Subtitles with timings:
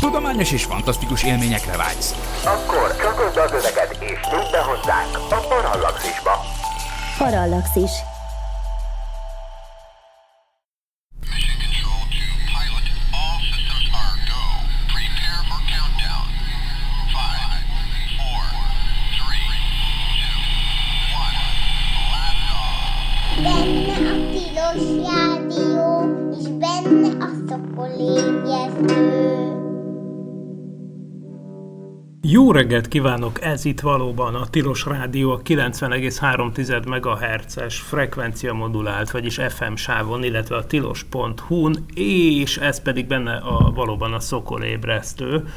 [0.00, 2.14] Tudományos és fantasztikus élményekre vágysz.
[2.44, 6.44] Akkor csatold az öveket és lépj be hozzánk a Parallaxisba.
[7.18, 7.90] Parallaxis.
[32.70, 33.42] Reggelt kívánok!
[33.42, 40.56] Ez itt valóban a Tilos Rádió a 90,3 MHz-es frekvencia modulált, vagyis FM sávon, illetve
[40.56, 45.48] a tilos.hu-n, és ez pedig benne a, valóban a szokolébresztő,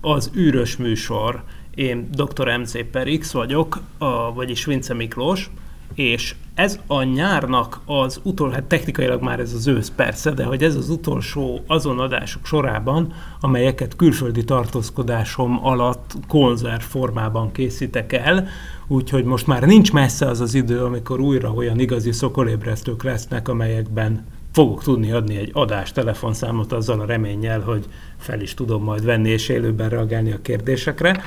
[0.00, 1.42] az űrös műsor.
[1.74, 2.58] Én dr.
[2.58, 5.50] MC per X vagyok, a, vagyis Vince Miklós,
[5.94, 10.62] és ez a nyárnak az utolsó, hát technikailag már ez az ősz persze, de hogy
[10.62, 18.48] ez az utolsó azon adások sorában, amelyeket külföldi tartózkodásom alatt konzerv formában készítek el,
[18.86, 24.26] úgyhogy most már nincs messze az az idő, amikor újra olyan igazi szokolébresztők lesznek, amelyekben
[24.52, 27.84] fogok tudni adni egy adás telefonszámot azzal a reménnyel, hogy
[28.18, 31.22] fel is tudom majd venni és élőben reagálni a kérdésekre.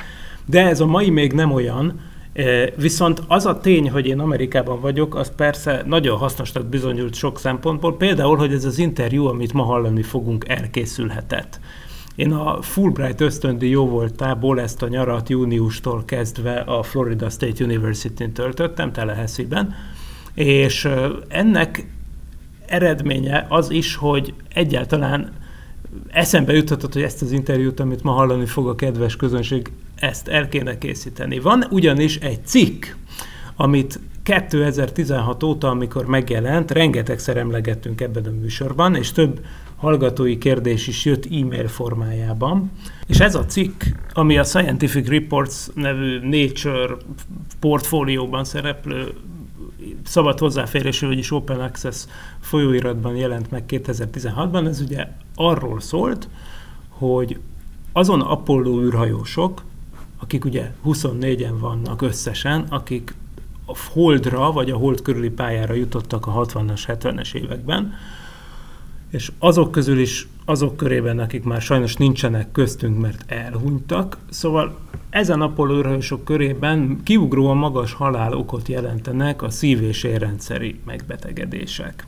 [0.45, 1.99] De ez a mai még nem olyan,
[2.75, 7.97] Viszont az a tény, hogy én Amerikában vagyok, az persze nagyon hasznosnak bizonyult sok szempontból,
[7.97, 11.59] például, hogy ez az interjú, amit ma hallani fogunk, elkészülhetett.
[12.15, 18.31] Én a Fulbright ösztöndi jó voltából ezt a nyarat júniustól kezdve a Florida State University-n
[18.31, 19.75] töltöttem, Tallahassee-ben,
[20.33, 20.87] és
[21.27, 21.91] ennek
[22.65, 25.31] eredménye az is, hogy egyáltalán
[26.07, 30.47] eszembe juthatott, hogy ezt az interjút, amit ma hallani fog a kedves közönség, ezt el
[30.47, 31.39] kéne készíteni.
[31.39, 32.85] Van ugyanis egy cikk,
[33.55, 41.05] amit 2016 óta, amikor megjelent, rengetegszer emlegettünk ebben a műsorban, és több hallgatói kérdés is
[41.05, 42.71] jött e-mail formájában.
[43.07, 43.83] És ez a cikk,
[44.13, 46.95] ami a Scientific Reports nevű Nature
[47.59, 49.13] portfólióban szereplő
[50.03, 52.05] szabad hozzáférésű, vagyis Open Access
[52.39, 56.29] folyóiratban jelent meg 2016-ban, ez ugye arról szólt,
[56.89, 57.39] hogy
[57.91, 59.63] azon Apollo űrhajósok,
[60.19, 63.13] akik ugye 24-en vannak összesen, akik
[63.65, 67.93] a Holdra vagy a Hold körüli pályára jutottak a 60-as, 70-es években,
[69.09, 74.17] és azok közül is, azok körében, akik már sajnos nincsenek köztünk, mert elhunytak.
[74.29, 74.77] Szóval
[75.09, 82.05] ezen Apollo űrhajósok körében kiugróan magas halálokot jelentenek a szív- és érrendszeri megbetegedések.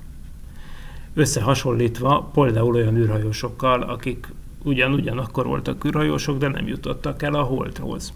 [1.13, 4.27] Összehasonlítva például olyan űrhajósokkal, akik
[4.63, 8.13] ugyan ugyanakkor voltak űrhajósok, de nem jutottak el a Holdhoz.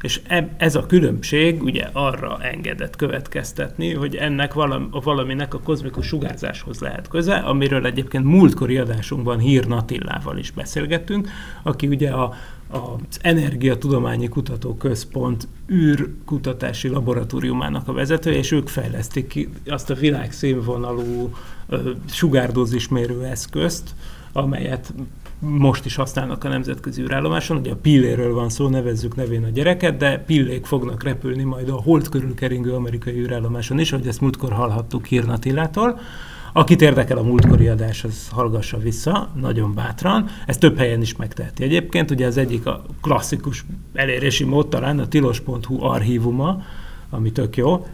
[0.00, 0.20] És
[0.56, 4.52] ez a különbség ugye arra engedett következtetni, hogy ennek
[4.90, 11.28] valaminek a kozmikus sugárzáshoz lehet köze, amiről egyébként múltkori adásunkban Hír Natillával is beszélgettünk,
[11.62, 12.34] aki ugye a,
[12.70, 21.34] az Energiatudományi Kutatóközpont űrkutatási laboratóriumának a vezetője, és ők fejlesztik ki azt a világszínvonalú
[22.10, 23.94] sugárdózismérő eszközt,
[24.32, 24.92] amelyet
[25.38, 29.96] most is használnak a nemzetközi űrállomáson, ugye a pilléről van szó, nevezzük nevén a gyereket,
[29.96, 34.52] de pillék fognak repülni majd a hold körül keringő amerikai űrállomáson is, ahogy ezt múltkor
[34.52, 36.00] hallhattuk Hírnatilától.
[36.52, 40.28] Akit érdekel a múltkori adás, az hallgassa vissza, nagyon bátran.
[40.46, 42.10] Ez több helyen is megteheti egyébként.
[42.10, 46.62] Ugye az egyik a klasszikus elérési mód talán a tilos.hu archívuma,
[47.10, 47.86] ami tök jó.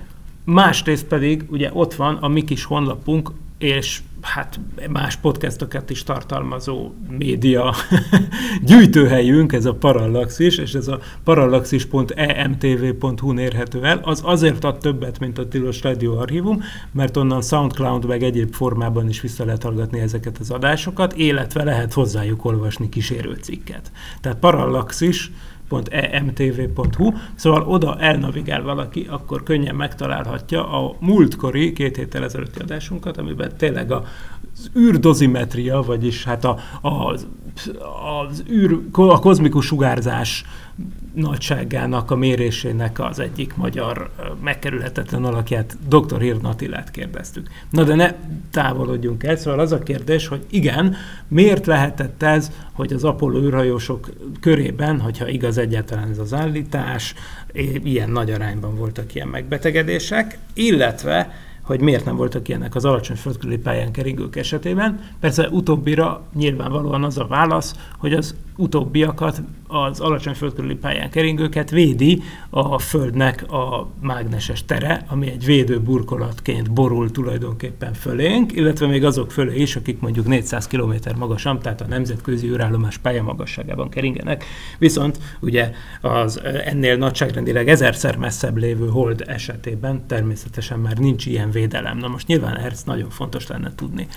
[0.45, 3.31] Másrészt pedig ugye ott van a mi kis honlapunk,
[3.65, 7.75] és hát más podcastokat is tartalmazó média
[8.69, 15.39] gyűjtőhelyünk, ez a Parallaxis, és ez a parallaxis.emtv.hu érhető el, az azért ad többet, mint
[15.39, 20.39] a Tilos Radio Archívum, mert onnan Soundcloud meg egyéb formában is vissza lehet hallgatni ezeket
[20.39, 23.93] az adásokat, illetve lehet hozzájuk olvasni kísérőcikket.
[24.21, 25.31] Tehát Parallaxis
[25.91, 33.53] emtv.hu, szóval oda elnavigál valaki, akkor könnyen megtalálhatja a múltkori, két héttel ezelőtti adásunkat, amiben
[33.57, 34.05] tényleg a,
[34.55, 37.13] az űrdozimetria, vagyis hát a, a,
[38.23, 40.45] az űr, a kozmikus sugárzás
[41.15, 44.11] nagyságának a mérésének az egyik magyar
[44.43, 46.21] megkerülhetetlen alakját, dr.
[46.21, 46.47] Hirn
[46.93, 47.49] kérdeztük.
[47.71, 48.15] Na de ne
[48.51, 50.97] távolodjunk el, szóval az a kérdés, hogy igen,
[51.29, 54.09] miért lehetett ez, hogy az Apollo űrhajósok
[54.41, 57.15] körében, hogyha igaz egyáltalán ez az állítás,
[57.83, 61.33] ilyen nagy arányban voltak ilyen megbetegedések, illetve
[61.65, 65.01] hogy miért nem voltak ilyenek az alacsony földkörüli pályán keringők esetében.
[65.21, 69.43] Persze utóbbira nyilvánvalóan az a válasz, hogy az utóbbiakat
[69.75, 75.81] az alacsony föld körüli pályán keringőket védi a Földnek a mágneses tere, ami egy védő
[75.81, 81.81] burkolatként borul tulajdonképpen fölénk, illetve még azok fölé is, akik mondjuk 400 km magasan, tehát
[81.81, 84.45] a nemzetközi űrállomás pálya magasságában keringenek.
[84.79, 91.99] Viszont ugye az ennél nagyságrendileg ezerszer messzebb lévő hold esetében természetesen már nincs ilyen védelem.
[91.99, 94.09] Na most nyilván ezt nagyon fontos lenne tudni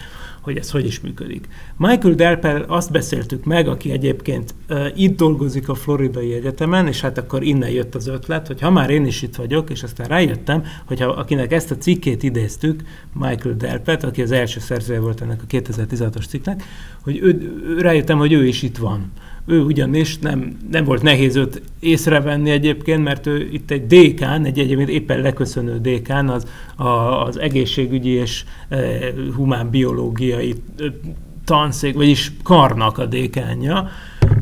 [0.48, 1.48] hogy ez hogy is működik.
[1.78, 7.18] Michael Delpel azt beszéltük meg, aki egyébként uh, itt dolgozik a Floridai Egyetemen, és hát
[7.18, 10.64] akkor innen jött az ötlet, hogy ha már én is itt vagyok, és aztán rájöttem,
[10.86, 12.82] hogy ha akinek ezt a cikkét idéztük,
[13.14, 16.64] Michael Delpet, aki az első szerzője volt ennek a 2016-os cikknek,
[17.02, 19.12] hogy ő, rájöttem, hogy ő is itt van.
[19.50, 24.60] Ő ugyanis nem, nem volt nehéz őt észrevenni egyébként, mert ő itt egy dékán, egy
[24.60, 26.46] egyébként éppen leköszönő dékán, az,
[26.76, 26.88] a,
[27.26, 28.78] az egészségügyi és e,
[29.36, 30.84] humán biológiai e,
[31.46, 33.90] tanszék, vagyis karnak a dékánja,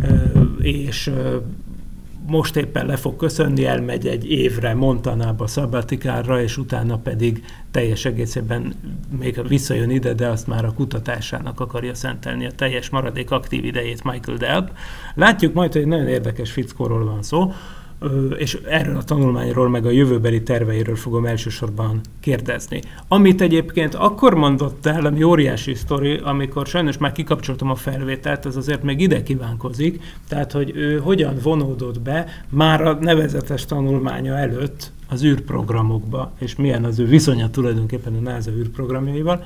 [0.01, 0.31] e,
[0.61, 1.41] és e,
[2.27, 8.73] most éppen le fog köszönni, elmegy egy évre Montanába szabatikára, és utána pedig teljes egészében
[9.19, 14.03] még visszajön ide, de azt már a kutatásának akarja szentelni a teljes maradék aktív idejét
[14.03, 14.71] Michael Delp.
[15.15, 17.51] Látjuk majd, hogy nagyon érdekes fickóról van szó,
[18.37, 22.81] és erről a tanulmányról, meg a jövőbeli terveiről fogom elsősorban kérdezni.
[23.07, 28.57] Amit egyébként akkor mondott el, ami óriási sztori, amikor sajnos már kikapcsoltam a felvételt, az
[28.57, 34.91] azért még ide kívánkozik, tehát hogy ő hogyan vonódott be már a nevezetes tanulmánya előtt
[35.09, 39.43] az űrprogramokba, és milyen az ő viszonya tulajdonképpen a NASA űrprogramjaival,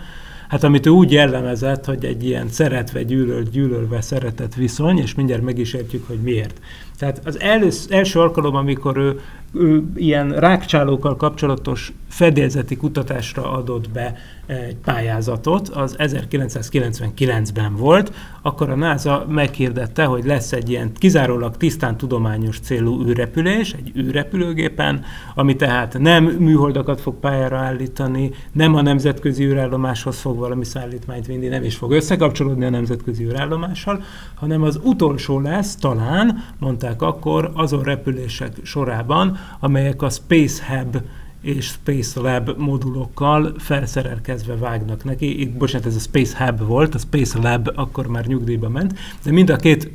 [0.50, 5.44] hát amit ő úgy jellemezett, hogy egy ilyen szeretve, gyűlölt, gyűlölve szeretett viszony, és mindjárt
[5.44, 6.60] meg is értjük, hogy miért.
[7.00, 9.20] Tehát az elősz, első alkalom, amikor ő,
[9.54, 14.16] ő ilyen rákcsálókkal kapcsolatos fedélzeti kutatásra adott be
[14.46, 21.98] egy pályázatot, az 1999-ben volt, akkor a NASA meghirdette, hogy lesz egy ilyen kizárólag tisztán
[21.98, 25.04] tudományos célú űrrepülés, egy űrrepülőgépen,
[25.36, 31.48] ami tehát nem műholdakat fog pályára állítani, nem a nemzetközi űrállomáshoz fog valami szállítmányt vinni,
[31.48, 34.04] nem is fog összekapcsolódni a nemzetközi űrállomással,
[34.36, 40.98] hanem az utolsó lesz talán, mondták akkor, azon repülések sorában, amelyek a Space Hub
[41.42, 45.42] és Space Lab modulokkal felszerelkezve vágnak neki.
[45.42, 49.32] Itt, bocsánat, ez a Space Hub volt, a Space Lab akkor már nyugdíjba ment, de
[49.32, 49.92] mind a két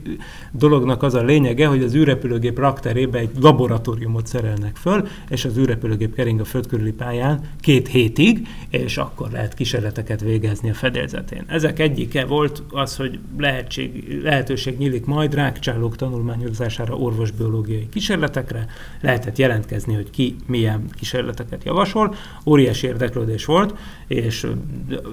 [0.53, 6.15] dolognak az a lényege, hogy az űrrepülőgép rakterébe egy laboratóriumot szerelnek föl, és az űrrepülőgép
[6.15, 11.45] kering a föld körüli pályán két hétig, és akkor lehet kísérleteket végezni a fedélzetén.
[11.47, 18.67] Ezek egyike volt az, hogy lehetség, lehetőség nyílik majd rákcsálók tanulmányozására orvosbiológiai kísérletekre,
[19.01, 22.15] lehetett jelentkezni, hogy ki milyen kísérlet ötleteket javasol.
[22.47, 23.75] Óriási érdeklődés volt,
[24.07, 24.47] és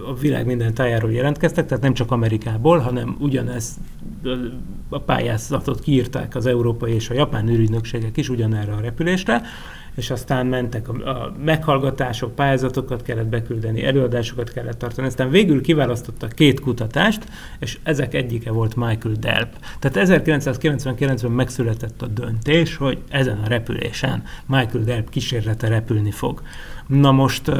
[0.07, 3.77] a világ minden tájáról jelentkeztek, tehát nem csak Amerikából, hanem ugyanez
[4.89, 9.41] a pályázatot kiírták az európai és a japán űrügynökségek is ugyanerre a repülésre,
[9.95, 16.31] és aztán mentek a, a meghallgatások, pályázatokat kellett beküldeni, előadásokat kellett tartani, aztán végül kiválasztottak
[16.31, 17.23] két kutatást,
[17.59, 19.49] és ezek egyike volt Michael Delp.
[19.79, 26.41] Tehát 1999-ben megszületett a döntés, hogy ezen a repülésen Michael Delp kísérlete repülni fog.
[26.88, 27.51] Na most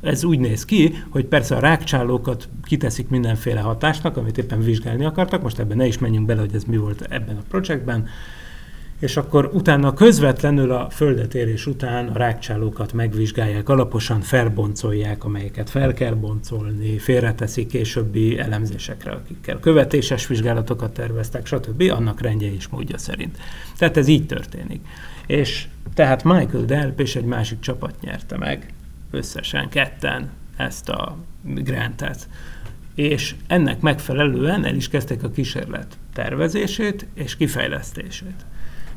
[0.00, 5.42] ez úgy néz ki, hogy persze a rákcsálókat kiteszik mindenféle hatásnak, amit éppen vizsgálni akartak,
[5.42, 8.08] most ebben ne is menjünk bele, hogy ez mi volt ebben a projektben,
[8.98, 15.92] és akkor utána közvetlenül a földet érés után a rákcsálókat megvizsgálják, alaposan felboncolják, amelyeket fel
[15.94, 21.82] kell boncolni, félreteszik későbbi elemzésekre, akikkel követéses vizsgálatokat terveztek, stb.
[21.90, 23.38] annak rendje és módja szerint.
[23.76, 24.80] Tehát ez így történik.
[25.26, 28.72] És tehát Michael Delp és egy másik csapat nyerte meg,
[29.10, 32.28] összesen ketten ezt a grantet.
[32.94, 38.44] És ennek megfelelően el is kezdték a kísérlet tervezését és kifejlesztését.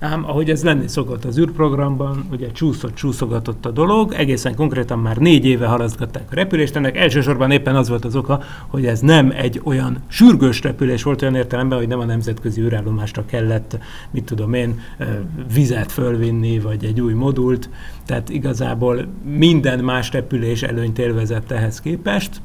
[0.03, 5.17] Ám ahogy ez lenni szokott az űrprogramban, ugye csúszott, csúszogatott a dolog, egészen konkrétan már
[5.17, 9.33] négy éve halasztgatták a repülést, ennek elsősorban éppen az volt az oka, hogy ez nem
[9.35, 13.77] egy olyan sürgős repülés volt olyan értelemben, hogy nem a nemzetközi űrállomásra kellett,
[14.11, 14.79] mit tudom én,
[15.53, 17.69] vizet fölvinni, vagy egy új modult,
[18.05, 22.41] tehát igazából minden más repülés előnyt élvezett ehhez képest,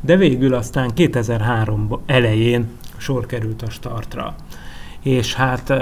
[0.00, 4.34] de végül aztán 2003 elején sor került a startra
[5.02, 5.72] és hát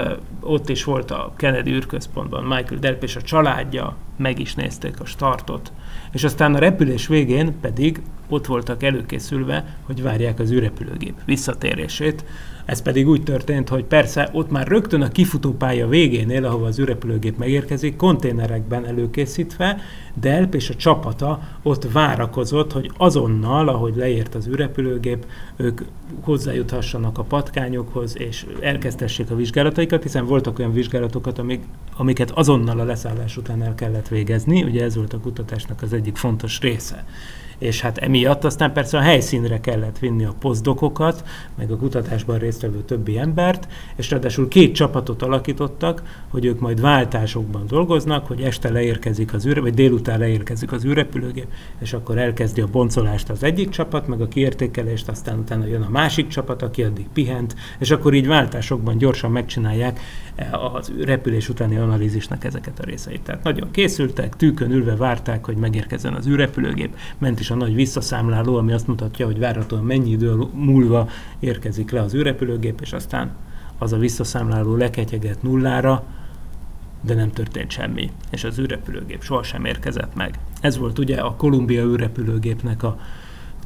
[0.41, 5.05] ott is volt a Kennedy űrközpontban Michael Delp és a családja, meg is nézték a
[5.05, 5.71] startot,
[6.11, 12.25] És aztán a repülés végén pedig ott voltak előkészülve, hogy várják az űrrepülőgép visszatérését.
[12.69, 17.37] Ez pedig úgy történt, hogy persze ott már rögtön a kifutópálya végénél, ahova az űrrepülőgép
[17.37, 19.81] megérkezik, konténerekben előkészítve,
[20.13, 25.81] Delp és a csapata ott várakozott, hogy azonnal, ahogy leért az űrrepülőgép, ők
[26.21, 31.63] hozzájuthassanak a patkányokhoz, és elkezdhessék a vizsgálataikat, hiszen voltak olyan vizsgálatokat, amik,
[31.97, 36.15] amiket azonnal a leszállás után el kellett végezni, ugye ez volt a kutatásnak az egyik
[36.15, 37.05] fontos része.
[37.57, 41.23] És hát emiatt aztán persze a helyszínre kellett vinni a poszdokokat,
[41.57, 47.63] meg a kutatásban résztvevő többi embert, és ráadásul két csapatot alakítottak, hogy ők majd váltásokban
[47.67, 51.47] dolgoznak, hogy este leérkezik az űr, vagy délután leérkezik az űrrepülőgép,
[51.79, 55.89] és akkor elkezdi a boncolást az egyik csapat, meg a kiértékelést, aztán utána jön a
[55.89, 59.99] másik csapat, aki addig pihent, és akkor így váltásokban gyorsan megcsinálják
[60.73, 63.21] az repülés utáni analízisnek ezeket a részeit.
[63.21, 68.55] Tehát nagyon készültek, tűkön ülve várták, hogy megérkezzen az űrrepülőgép, ment is a nagy visszaszámláló,
[68.55, 72.38] ami azt mutatja, hogy várhatóan mennyi idő múlva érkezik le az űrrepülőgép,
[72.81, 73.31] és aztán
[73.77, 76.03] az a visszaszámláló leketyeget nullára,
[77.01, 80.39] de nem történt semmi, és az űrrepülőgép sohasem érkezett meg.
[80.61, 82.99] Ez volt ugye a Kolumbia űrrepülőgépnek a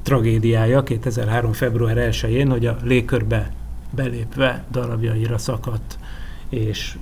[0.01, 1.51] tragédiája 2003.
[1.53, 3.51] február 1-én, hogy a légkörbe
[3.89, 5.99] belépve darabjaira szakadt
[6.49, 6.97] és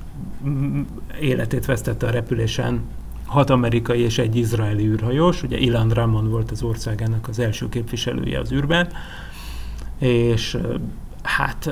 [1.22, 2.82] életét vesztette a repülésen
[3.26, 8.40] hat amerikai és egy izraeli űrhajós, ugye Ilan Ramon volt az országának az első képviselője
[8.40, 8.88] az űrben,
[9.98, 10.58] és
[11.22, 11.70] hát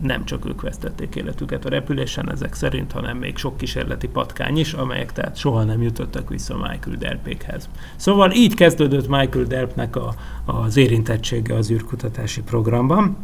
[0.00, 4.72] nem csak ők vesztették életüket a repülésen ezek szerint, hanem még sok kísérleti patkány is,
[4.72, 7.68] amelyek tehát soha nem jutottak vissza Michael Delpékhez.
[7.96, 10.14] Szóval így kezdődött Michael Delpnek a,
[10.44, 13.16] az érintettsége az űrkutatási programban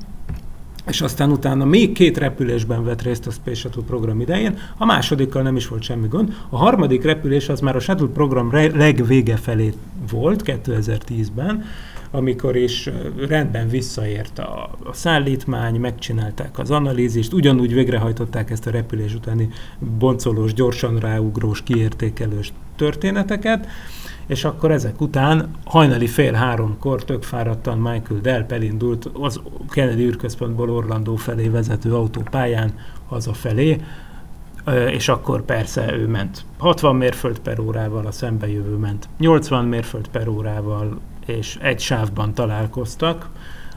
[0.87, 5.43] és aztán utána még két repülésben vett részt a Space Shuttle program idején, a másodikkal
[5.43, 6.37] nem is volt semmi gond.
[6.49, 9.73] A harmadik repülés az már a Shuttle program legvége felé
[10.11, 11.65] volt, 2010-ben,
[12.11, 12.91] amikor is
[13.29, 19.49] rendben visszaért a, a szállítmány, megcsinálták az analízist, ugyanúgy végrehajtották ezt a repülés utáni
[19.99, 23.67] boncolós, gyorsan ráugrós, kiértékelős történeteket,
[24.27, 30.71] és akkor ezek után hajnali fél háromkor tök fáradtan Michael Delp elindult az Kennedy űrközpontból
[30.71, 32.75] Orlandó felé vezető autópályán
[33.09, 33.81] hazafelé,
[34.91, 40.29] és akkor persze ő ment 60 mérföld per órával, a szembejövő ment 80 mérföld per
[40.29, 43.29] órával, és egy sávban találkoztak,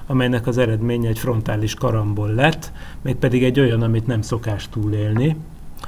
[0.08, 2.72] amelynek az eredménye egy frontális karambol lett,
[3.02, 5.36] mégpedig egy olyan, amit nem szokás túlélni,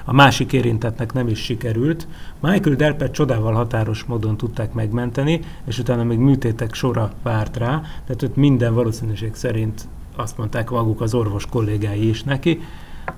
[0.04, 2.08] a másik érintetnek nem is sikerült.
[2.40, 8.24] Michael Delpet csodával határos módon tudták megmenteni, és utána még műtétek sora várt rá, tehát
[8.24, 12.60] ott minden valószínűség szerint azt mondták maguk az orvos kollégái is neki,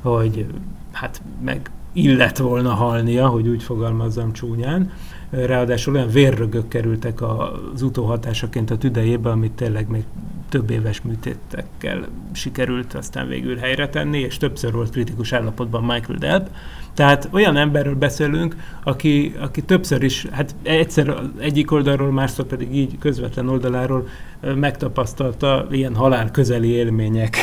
[0.02, 0.46] hogy
[0.92, 4.92] hát meg illet volna halnia, hogy úgy fogalmazzam csúnyán.
[5.30, 10.04] Ráadásul olyan vérrögök kerültek az utóhatásaként a tüdejébe, amit tényleg még
[10.50, 16.50] több éves műtétekkel sikerült aztán végül helyre tenni, és többször volt kritikus állapotban Michael Delp.
[16.94, 22.98] Tehát olyan emberről beszélünk, aki, aki többször is, hát egyszer egyik oldalról, másszor pedig így
[22.98, 24.08] közvetlen oldaláról
[24.56, 27.38] megtapasztalta ilyen halál közeli élmények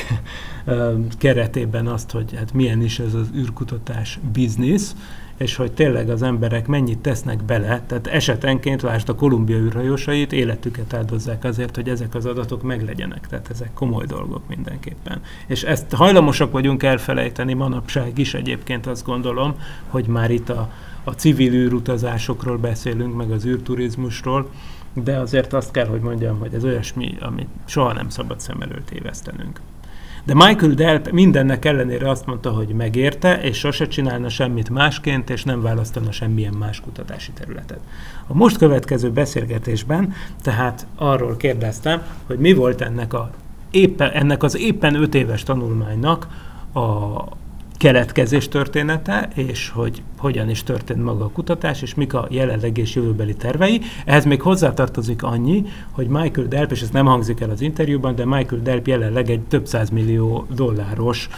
[1.18, 4.94] keretében azt, hogy hát milyen is ez az űrkutatás biznisz,
[5.36, 10.94] és hogy tényleg az emberek mennyit tesznek bele, tehát esetenként, lásd a Kolumbia űrhajósait, életüket
[10.94, 15.20] áldozzák azért, hogy ezek az adatok meglegyenek, tehát ezek komoly dolgok mindenképpen.
[15.46, 19.54] És ezt hajlamosak vagyunk elfelejteni manapság is egyébként azt gondolom,
[19.88, 20.70] hogy már itt a,
[21.04, 24.50] a civil űrutazásokról beszélünk, meg az űrturizmusról,
[24.92, 28.90] de azért azt kell, hogy mondjam, hogy ez olyasmi, amit soha nem szabad szem előtt
[28.90, 29.60] évesztenünk.
[30.24, 35.44] De Michael Delp mindennek ellenére azt mondta, hogy megérte, és sose csinálna semmit másként, és
[35.44, 37.80] nem választana semmilyen más kutatási területet.
[38.26, 40.12] A most következő beszélgetésben
[40.42, 43.30] tehát arról kérdeztem, hogy mi volt ennek, a,
[43.70, 46.26] éppen, ennek az éppen öt éves tanulmánynak
[46.72, 46.80] a,
[47.76, 52.94] keletkezés története, és hogy hogyan is történt maga a kutatás, és mik a jelenleg és
[52.94, 53.80] jövőbeli tervei.
[54.04, 58.24] Ehhez még hozzátartozik annyi, hogy Michael Delp, és ez nem hangzik el az interjúban, de
[58.24, 61.28] Michael Delp jelenleg egy több millió dolláros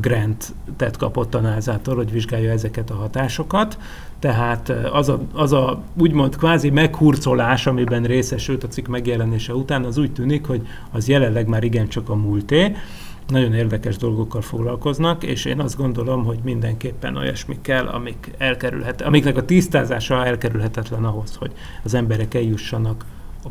[0.00, 3.78] grantet kapott a nasa hogy vizsgálja ezeket a hatásokat.
[4.18, 9.98] Tehát az a, az a úgymond kvázi meghurcolás, amiben részesült a cikk megjelenése után, az
[9.98, 12.76] úgy tűnik, hogy az jelenleg már igencsak a múlté
[13.26, 19.36] nagyon érdekes dolgokkal foglalkoznak, és én azt gondolom, hogy mindenképpen olyasmi kell, amik elkerülhet, amiknek
[19.36, 21.52] a tisztázása elkerülhetetlen ahhoz, hogy
[21.84, 23.04] az emberek eljussanak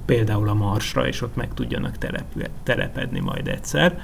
[0.06, 1.98] például a Marsra, és ott meg tudjanak
[2.64, 4.00] telepedni majd egyszer.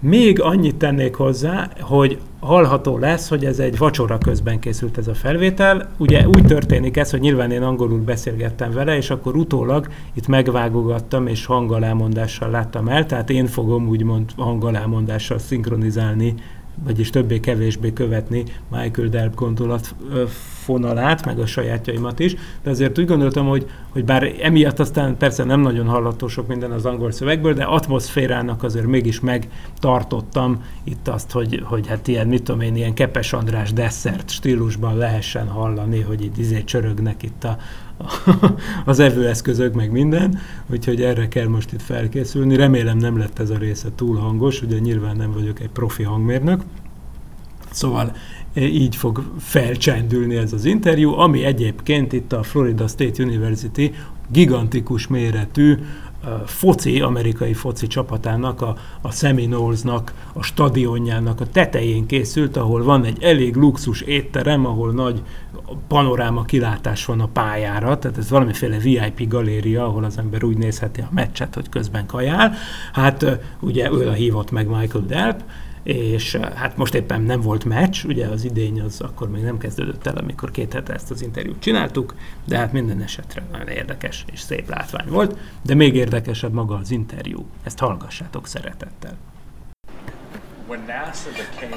[0.00, 5.14] Még annyit tennék hozzá, hogy hallható lesz, hogy ez egy vacsora közben készült ez a
[5.14, 5.88] felvétel.
[5.96, 11.26] Ugye úgy történik ez, hogy nyilván én angolul beszélgettem vele, és akkor utólag itt megvágogattam,
[11.26, 16.34] és hangalámondással láttam el, tehát én fogom úgymond hangalámondással szinkronizálni
[16.84, 19.94] vagyis többé-kevésbé követni Michael Delp gondolat
[20.68, 25.44] fonalát, meg a sajátjaimat is, de azért úgy gondoltam, hogy, hogy bár emiatt aztán persze
[25.44, 31.30] nem nagyon hallható sok minden az angol szövegből, de atmoszférának azért mégis megtartottam itt azt,
[31.30, 36.24] hogy, hogy hát ilyen, mit tudom én, ilyen Kepes András desszert stílusban lehessen hallani, hogy
[36.24, 37.56] itt izé csörögnek itt a,
[38.84, 40.38] az evőeszközök, meg minden,
[40.70, 42.56] úgyhogy erre kell most itt felkészülni.
[42.56, 46.62] Remélem nem lett ez a része túl hangos, ugye nyilván nem vagyok egy profi hangmérnök,
[47.70, 48.12] Szóval
[48.54, 53.94] e, így fog felcsendülni ez az interjú, ami egyébként itt a Florida State University
[54.30, 55.78] gigantikus méretű
[56.44, 63.22] foci, amerikai foci csapatának, a, a Seminolesnak, a stadionjának a tetején készült, ahol van egy
[63.22, 65.22] elég luxus étterem, ahol nagy
[65.88, 71.00] panoráma kilátás van a pályára, tehát ez valamiféle VIP galéria, ahol az ember úgy nézheti
[71.00, 72.52] a meccset, hogy közben kajál.
[72.92, 75.42] Hát ugye ő a hívott meg Michael Delp,
[75.88, 80.06] és hát most éppen nem volt meccs, ugye az idény az akkor még nem kezdődött
[80.06, 82.14] el, amikor két hete ezt az interjút csináltuk,
[82.44, 86.90] de hát minden esetre nagyon érdekes és szép látvány volt, de még érdekesebb maga az
[86.90, 87.46] interjú.
[87.62, 89.16] Ezt hallgassátok szeretettel.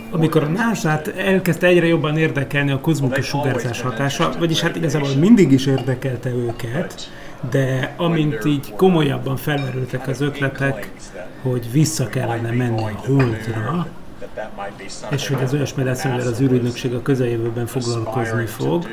[0.09, 5.51] Amikor a NASA-t elkezdte egyre jobban érdekelni a kozmikus sugárzás hatása, vagyis hát igazából mindig
[5.51, 7.11] is érdekelte őket,
[7.49, 10.91] de amint így komolyabban felmerültek az ötletek,
[11.41, 13.87] hogy vissza kellene menni a Holdra,
[15.09, 18.88] és hogy ez olyasmi az űrügynökség a közeljövőben foglalkozni fog.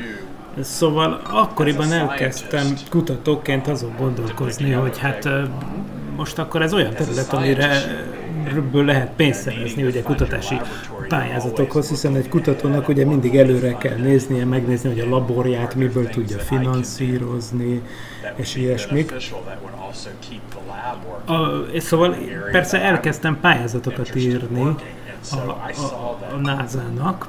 [0.61, 5.29] Szóval akkoriban elkezdtem kutatóként azon gondolkozni, hogy hát
[6.15, 7.81] most akkor ez olyan terület, amire
[8.47, 10.55] ebből lehet pénzt szerezni ugye kutatási
[11.07, 16.37] pályázatokhoz, hiszen egy kutatónak ugye mindig előre kell néznie, megnézni, hogy a laborját miből tudja
[16.37, 17.81] finanszírozni,
[18.35, 19.13] és ilyesmik.
[21.25, 22.15] A, és szóval
[22.51, 24.75] persze elkezdtem pályázatokat írni
[25.31, 27.27] a, a, a NASA-nak,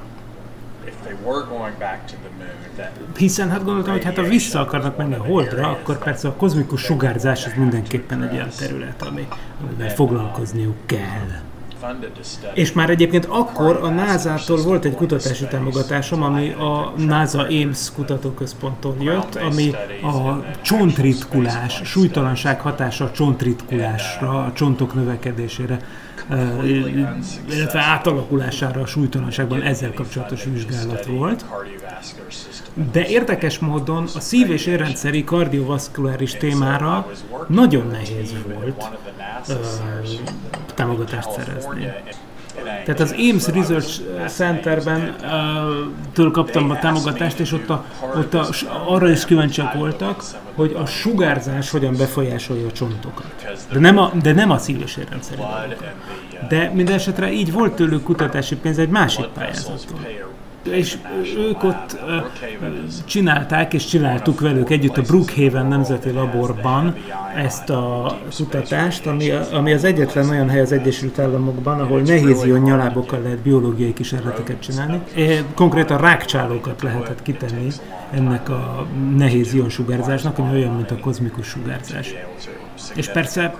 [3.17, 6.81] hiszen hát gondoltam, hogy hát ha vissza akarnak menni a Holdra, akkor persze a kozmikus
[6.81, 9.27] sugárzás az mindenképpen egy olyan terület, ami,
[9.67, 11.41] amivel foglalkozniuk kell.
[12.53, 18.95] És már egyébként akkor a NASA-tól volt egy kutatási támogatásom, ami a NASA Ames kutatóközponttól
[18.99, 19.71] jött, ami
[20.03, 25.79] a csontritkulás, súlytalanság hatása a csontritkulásra, a csontok növekedésére
[27.49, 31.45] illetve átalakulására a súlytalanságban ezzel kapcsolatos vizsgálat volt.
[32.91, 37.11] De érdekes módon a szív- és érrendszeri kardiovaszkuláris témára
[37.47, 38.89] nagyon nehéz volt
[39.49, 39.55] uh,
[40.75, 41.87] támogatást szerezni.
[42.85, 45.15] Tehát az Ames Research Centerben
[46.13, 47.85] től kaptam a támogatást, és ott, a,
[48.15, 48.49] ott a,
[48.87, 50.23] arra is kíváncsiak voltak,
[50.55, 53.57] hogy a sugárzás hogyan befolyásolja a csontokat.
[53.71, 55.41] De nem a, de nem a szív- és érrendszeri
[56.49, 59.99] De minden esetre így volt tőlük kutatási pénz egy másik pályázaton
[60.67, 60.97] és
[61.37, 61.99] ők ott
[63.05, 66.95] csinálták, és csináltuk velük együtt a Brookhaven Nemzeti Laborban
[67.35, 73.21] ezt a kutatást, ami, ami az egyetlen olyan hely az Egyesült Államokban, ahol nehézion nyalábokkal
[73.21, 75.01] lehet biológiai kísérleteket csinálni.
[75.55, 77.67] Konkrétan rákcsálókat lehetett kitenni
[78.11, 82.15] ennek a nehéz sugárzásnak, ami olyan, mint a kozmikus sugárzás.
[82.95, 83.53] És persze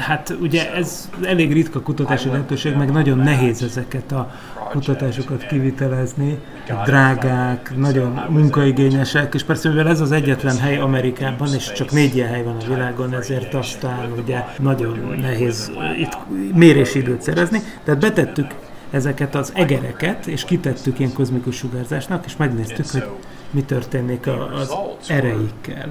[0.00, 4.30] hát ugye ez elég ritka kutatási lehetőség, meg nagyon nehéz ezeket a
[4.70, 6.38] kutatásokat kivitelezni,
[6.84, 12.28] drágák, nagyon munkaigényesek, és persze mivel ez az egyetlen hely Amerikában, és csak négy ilyen
[12.28, 16.18] hely van a világon, ezért aztán ugye nagyon nehéz itt
[16.54, 18.54] mérési időt szerezni, tehát betettük
[18.90, 23.04] ezeket az egereket, és kitettük ilyen kozmikus sugárzásnak, és megnéztük, hogy
[23.50, 24.74] mi történik az
[25.08, 25.88] ereikkel.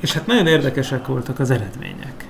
[0.00, 2.27] És hát nagyon érdekesek voltak az eredmények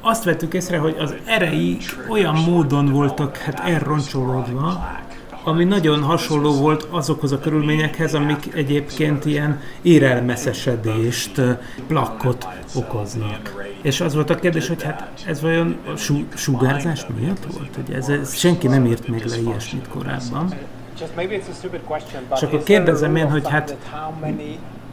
[0.00, 4.96] azt vettük észre, hogy az erei olyan módon voltak hát elroncsolódva,
[5.44, 11.40] ami nagyon hasonló volt azokhoz a körülményekhez, amik egyébként ilyen érelmeszesedést,
[11.86, 13.66] plakkot okoznak.
[13.82, 17.74] És az volt a kérdés, hogy hát ez vajon a su- sugárzás miatt volt?
[17.74, 20.54] Hogy ez, ez senki nem írt még le ilyesmit korábban.
[22.34, 23.76] És akkor kérdezem én, hogy hát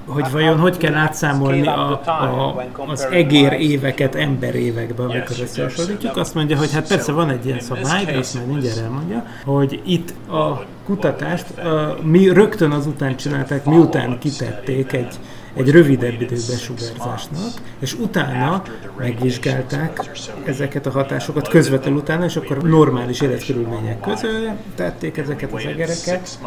[0.06, 6.18] hogy vajon hogy kell átszámolni a, a, az egér éveket ember évekbe, amikor összehasonlítjuk.
[6.18, 9.82] Azt mondja, hogy hát persze van egy ilyen szabály, de azt majd mindjárt elmondja, hogy
[9.86, 15.20] itt a kutatást a, mi rögtön azután csinálták, miután kitették egy,
[15.56, 18.64] egy rövidebb idős besugárzásnak, és utána
[18.98, 20.12] megvizsgálták
[20.46, 26.40] ezeket a hatásokat közvetlenül utána, és akkor normális életkörülmények között tették ezeket az egereket,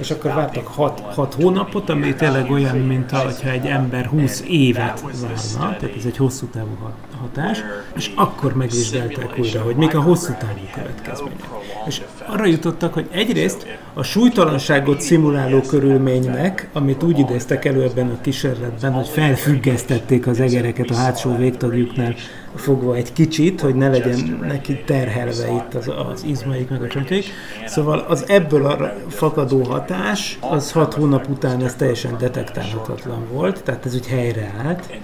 [0.00, 5.76] és akkor vártak 6 hónapot, ami tényleg olyan, mint ha egy ember 20 évet várna,
[5.76, 6.78] tehát ez egy hosszú távú
[7.20, 7.62] hatás,
[7.96, 11.38] és akkor megvizsgálták újra, hogy mik a hosszú távú következmények.
[11.86, 18.20] És arra jutottak, hogy egyrészt a súlytalanságot szimuláló körülménynek, amit úgy idéztek elő ebben a
[18.44, 22.14] kísérletben, hogy felfüggesztették az egereket a hátsó végtagjuknál
[22.54, 27.24] fogva egy kicsit, hogy ne legyen neki terhelve itt az, az izmaik meg a csontjaik.
[27.66, 33.86] Szóval az ebből a fakadó hatás, az hat hónap után ez teljesen detektálhatatlan volt, tehát
[33.86, 34.98] ez úgy helyreállt.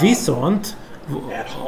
[0.00, 0.76] Viszont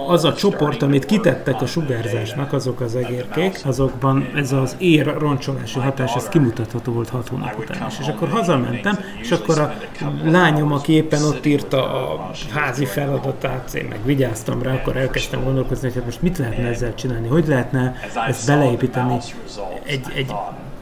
[0.09, 5.79] az a csoport, amit kitettek a sugárzásnak, azok az egérkék, azokban ez az ér roncsolási
[5.79, 7.99] hatás, ez kimutatható volt hat hónap után is.
[8.01, 9.75] És akkor hazamentem, és akkor a
[10.25, 15.87] lányom, aki éppen ott írta a házi feladatát, én meg vigyáztam rá, akkor elkezdtem gondolkozni,
[15.87, 17.95] hogy hát most mit lehetne ezzel csinálni, hogy lehetne
[18.27, 19.17] ezt beleépíteni
[19.85, 20.35] egy, egy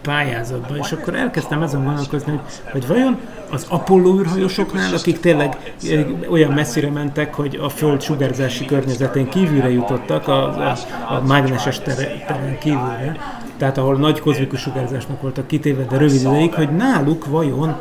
[0.03, 2.41] pályázatba, és akkor elkezdtem ezen gondolkozni, hogy,
[2.73, 3.19] hogy vajon
[3.51, 9.71] az Apollo űrhajósoknál, akik tényleg eh, olyan messzire mentek, hogy a Föld sugárzási környezetén kívülre
[9.71, 10.77] jutottak, a, a,
[11.09, 13.17] a mágneses teren kívülre,
[13.57, 17.77] tehát ahol nagy kozmikus sugárzásnak voltak kitéve, de rövid ideig, hogy náluk vajon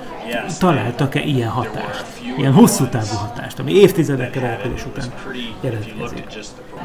[0.60, 2.06] találtak-e ilyen hatást,
[2.38, 5.06] ilyen hosszú távú hatást, ami évtizedekkel eltérés után
[5.62, 6.26] jelentkezik.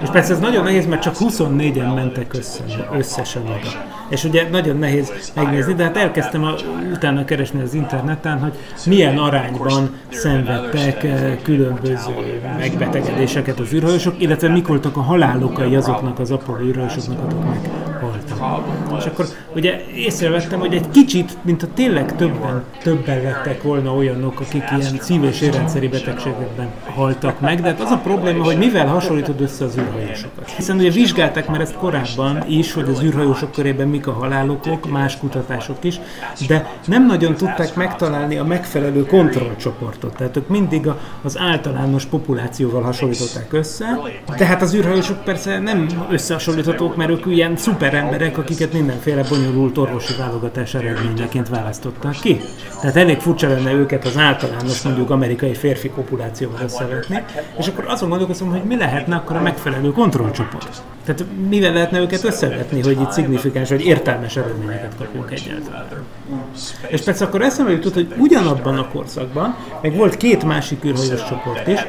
[0.02, 3.94] És persze ez nagyon nehéz, mert csak 24-en mentek össze, összesen oda.
[4.08, 6.54] És ugye nagyon nehéz megnézni, de hát elkezdtem a,
[6.92, 8.52] utána keresni az interneten, hogy
[8.86, 16.30] milyen arányban szenvedtek eh, különböző megbetegedéseket az űrhajósok, illetve mik voltak a halálokai azoknak az
[16.30, 17.32] Apollo űrhajósoknak,
[18.40, 18.98] akik meghaltak.
[18.98, 24.40] És akkor ugye észrevettem, hogy egy kicsit, mint a tényleg többen, többen lettek volna olyanok,
[24.40, 28.86] akik ilyen szív- és érrendszeri betegségekben haltak meg, de hát az a probléma, hogy mivel
[28.86, 30.50] hasonlítod össze az űrhajósokat.
[30.50, 35.18] Hiszen ugye vizsgálták már ezt korábban is, hogy az űrhajósok körében mik a halálokok, más
[35.18, 36.00] kutatások is,
[36.48, 40.16] de nem nagyon tudták megtalálni a megfelelő kontrollcsoportot.
[40.16, 43.98] Tehát ők mindig a, az általános populációval hasonlították össze,
[44.36, 50.74] tehát az űrhajósok persze nem összehasonlíthatók, mert ők ilyen szuperemberek, akiket mindenféle bonyolult orvosi válogatás
[50.74, 52.40] eredményeként választottak ki.
[52.80, 57.24] Tehát elég furcsa lenne őket az általános, mondjuk amerikai férfi populációval összevetni,
[57.58, 60.82] és akkor azon gondolkozom, hogy mi lehetne akkor a megfelelő kontrollcsoport.
[61.06, 65.84] Tehát mivel lehetne őket összevetni, hogy itt szignifikáns vagy értelmes eredményeket kapjunk egyáltalán.
[66.88, 71.66] És persze akkor eszembe jutott, hogy ugyanabban a korszakban meg volt két másik űrhajós csoport
[71.66, 71.80] is,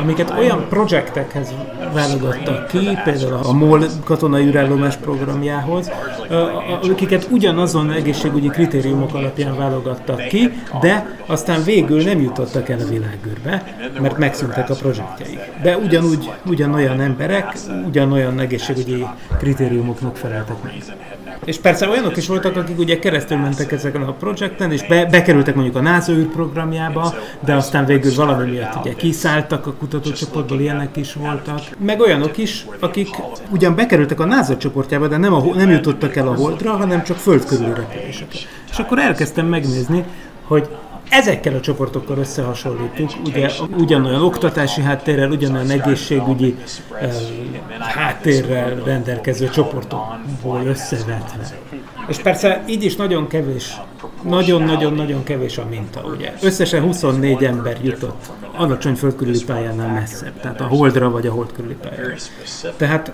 [0.00, 1.54] amiket olyan projektekhez
[1.92, 5.90] válogattak ki, például a MOL katonai űrállomás programjához,
[6.90, 13.76] akiket ugyanazon egészségügyi kritériumok alapján válogattak ki, de aztán végül nem jutottak el a világűrbe,
[14.00, 15.38] mert megszűntek a projektjeik.
[15.62, 17.52] De ugyanúgy, ugyanolyan emberek,
[17.86, 18.58] ugyanolyan egészségügyi
[19.38, 20.72] kritériumoknak feleltek meg.
[21.44, 25.54] És persze olyanok is voltak, akik ugye keresztül mentek ezeken a projekten, és be, bekerültek
[25.54, 31.12] mondjuk a NASA űrprogramjába, de aztán végül valami miatt ugye kiszálltak a kutatócsoportból, ilyenek is
[31.12, 31.60] voltak.
[31.78, 33.08] Meg olyanok is, akik
[33.50, 37.16] ugyan bekerültek a NASA csoportjába, de nem, a, nem jutottak el a Holdra, hanem csak
[37.16, 38.48] föld repüléseket.
[38.70, 40.04] És akkor elkezdtem megnézni,
[40.46, 40.68] hogy
[41.10, 46.56] ezekkel a csoportokkal összehasonlítjuk, ugye ugyanolyan oktatási háttérrel, ugyanolyan egészségügyi
[47.00, 47.14] eh,
[47.78, 51.48] háttérrel rendelkező csoportokból összevetve.
[52.08, 53.76] És persze így is nagyon kevés,
[54.22, 56.32] nagyon-nagyon-nagyon kevés a minta, ugye.
[56.42, 61.76] Összesen 24 ember jutott alacsony földkörüli pályánál messzebb, tehát a holdra vagy a hold körüli
[61.82, 62.14] pályára.
[62.76, 63.12] Tehát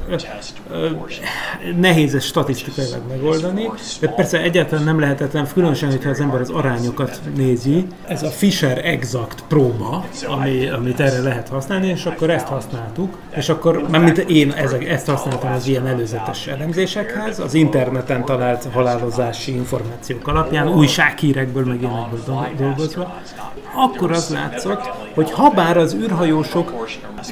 [1.76, 7.20] nehéz ezt statisztikailag megoldani, de persze egyáltalán nem lehetetlen, különösen, hogyha az ember az arányokat
[7.36, 7.86] nézi.
[8.06, 13.48] Ez a Fisher Exact próba, ami, amit erre lehet használni, és akkor ezt használtuk, és
[13.48, 20.28] akkor, mint én ezek, ezt használtam az ilyen előzetes elemzésekhez, az interneten talált halálozási információk
[20.28, 23.20] alapján, újsághírekből, meg ilyenekből dolgozva,
[23.74, 26.86] akkor az látszott, hogy habár az űrhajósok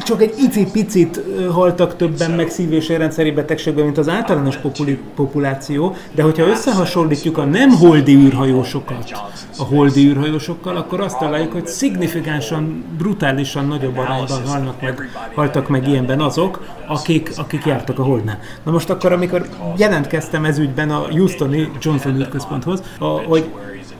[0.05, 5.97] csak egy icipicit haltak többen meg szív- és érrendszeri betegségben, mint az általános populi- populáció,
[6.15, 9.13] de hogyha összehasonlítjuk a nem holdi űrhajósokat
[9.59, 15.89] a holdi űrhajósokkal, akkor azt találjuk, hogy szignifikánsan, brutálisan nagyobb arányban halnak meg, haltak meg
[15.89, 18.39] ilyenben azok, akik, akik jártak a holdnál.
[18.63, 22.83] Na most akkor, amikor jelentkeztem ez ügyben a Houstoni Johnson űrközponthoz,
[23.27, 23.53] hogy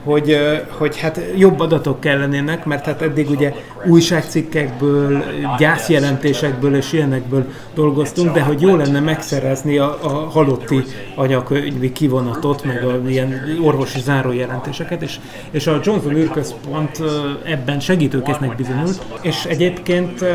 [0.05, 0.37] hogy,
[0.69, 3.53] hogy hát jobb adatok kellenének, mert hát eddig ugye
[3.85, 5.23] újságcikkekből,
[5.57, 10.83] gyászjelentésekből és ilyenekből dolgoztunk, de hogy jó lenne megszerezni a, a halotti
[11.15, 15.19] anyakönyvi kivonatot, meg a ilyen orvosi zárójelentéseket, és,
[15.51, 17.01] és a Johnson űrközpont
[17.43, 20.25] ebben segítőkésznek bizonyult, és egyébként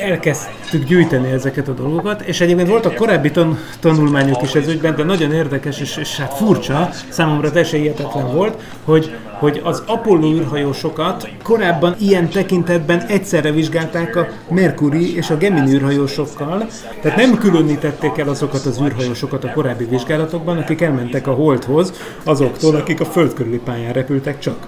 [0.00, 5.04] elkezdtük gyűjteni ezeket a dolgokat, és egyébként voltak korábbi tan- tanulmányok is ez ügyben, de
[5.04, 11.28] nagyon érdekes, és, és hát furcsa, számomra teljesen hihetetlen volt, hogy, hogy az Apollo űrhajósokat
[11.42, 16.66] korábban ilyen tekintetben egyszerre vizsgálták a Mercury és a Gemini űrhajósokkal,
[17.00, 21.92] tehát nem különítették el azokat az űrhajósokat a korábbi vizsgálatokban, akik elmentek a Holdhoz,
[22.24, 24.66] azoktól, akik a Föld körüli pályán repültek csak.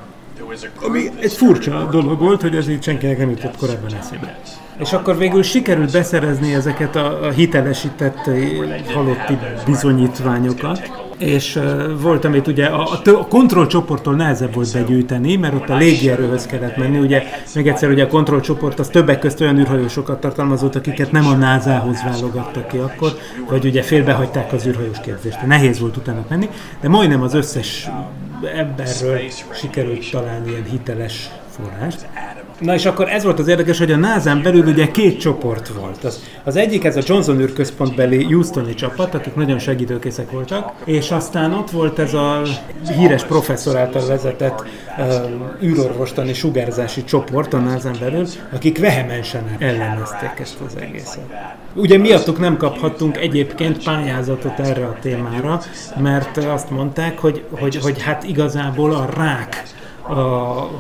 [0.83, 4.39] Ami egy furcsa dolog volt, hogy ez így senkinek nem jutott korábban eszébe.
[4.79, 12.25] És akkor végül sikerült beszerezni ezeket a, a hitelesített eh, halotti bizonyítványokat, és uh, volt,
[12.25, 16.99] amit ugye a, a, a kontrollcsoporttól nehezebb volt begyűjteni, mert ott a légierőhöz kellett menni.
[16.99, 17.23] Ugye
[17.55, 22.03] még egyszer ugye a kontrollcsoport az többek közt olyan űrhajósokat tartalmazott, akiket nem a NASA-hoz
[22.03, 23.13] válogattak ki akkor,
[23.49, 25.47] vagy ugye félbehagyták az űrhajós képzést.
[25.47, 26.49] Nehéz volt utána menni,
[26.81, 27.89] de majdnem az összes
[28.57, 29.21] emberről
[29.55, 32.07] sikerült találni ilyen hiteles forrást.
[32.61, 36.05] Na és akkor ez volt az érdekes, hogy a NASA-n belül ugye két csoport volt.
[36.05, 41.53] Az, az egyik ez a Johnson űrközpontbeli Houstoni csapat, akik nagyon segítőkészek voltak, és aztán
[41.53, 42.43] ott volt ez a
[42.97, 44.65] híres professzor által vezetett
[44.99, 51.25] uh, űrorvostani sugárzási csoport a NASA-n belül, akik vehemensen ellenezték ezt az egészet.
[51.75, 55.61] Ugye miattuk nem kaphattunk egyébként pályázatot erre a témára,
[55.97, 59.63] mert azt mondták, hogy, hogy, hogy hát igazából a rák
[60.09, 60.71] a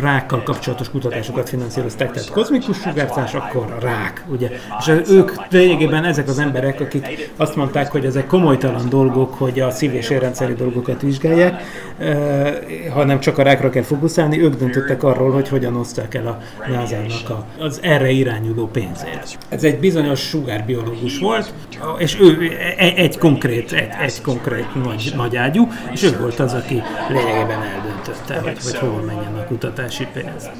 [0.00, 4.50] rákkal kapcsolatos kutatásokat finanszírozták, tehát kozmikus sugárzás, akkor a rák, ugye.
[4.78, 9.70] És ők lényegében ezek az emberek, akik azt mondták, hogy ezek komolytalan dolgok, hogy a
[9.70, 11.62] szív- és érrendszeri dolgokat vizsgálják,
[11.98, 12.54] eh,
[12.92, 17.30] hanem csak a rákra kell fókuszálni, ők döntöttek arról, hogy hogyan osztják el a NASA-nak
[17.30, 19.38] a, az erre irányuló pénzét.
[19.48, 21.52] Ez egy bizonyos sugárbiológus volt,
[21.98, 26.52] és ő egy, egy konkrét, egy, egy konkrét nagy, nagy ágyú, és ő volt az,
[26.52, 30.50] aki lényegében eldöntötte, hogy, hogy hova menjen a kutatási pénz.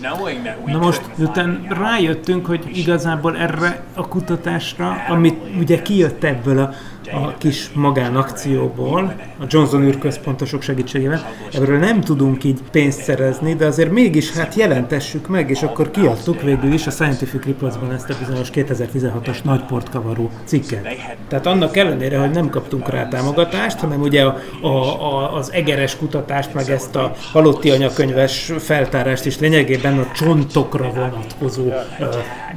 [0.66, 6.72] Na most, miután rájöttünk, hogy igazából erre a kutatásra, amit ugye kijött ebből a,
[7.10, 13.90] a kis magánakcióból, a Johnson űrközpontosok segítségével, ebből nem tudunk így pénzt szerezni, de azért
[13.90, 18.48] mégis hát jelentessük meg, és akkor kiadtuk végül is a Scientific Reports-ban ezt a bizonyos
[18.54, 20.88] 2016-os nagy portkavaró cikket.
[21.28, 25.96] Tehát annak ellenére, hogy nem kaptunk rá támogatást, hanem ugye a, a, a, az egeres
[25.96, 31.64] kutatást, meg ezt a halotti anyakönyves feltárást is lényegében a csontokra vonatkozó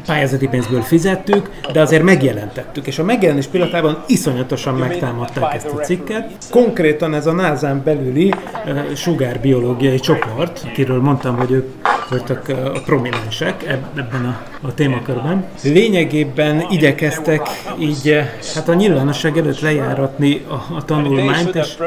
[0.06, 4.04] pályázati pénzből fizettük, de azért megjelentettük, és a megjelenés pillanatában
[4.36, 6.32] iszonyatosan megtámadták ezt a cikket.
[6.52, 8.34] Konkrétan ez a NASA-n belüli
[8.66, 11.74] ö, sugárbiológiai csoport, akiről mondtam, hogy ők
[12.10, 15.46] voltak ö, a prominensek eb- ebben a, a témakörben.
[15.64, 17.42] Lényegében igyekeztek
[17.80, 18.24] így
[18.56, 21.78] hát a nyilvánosság előtt lejáratni a, a tanulmányt, és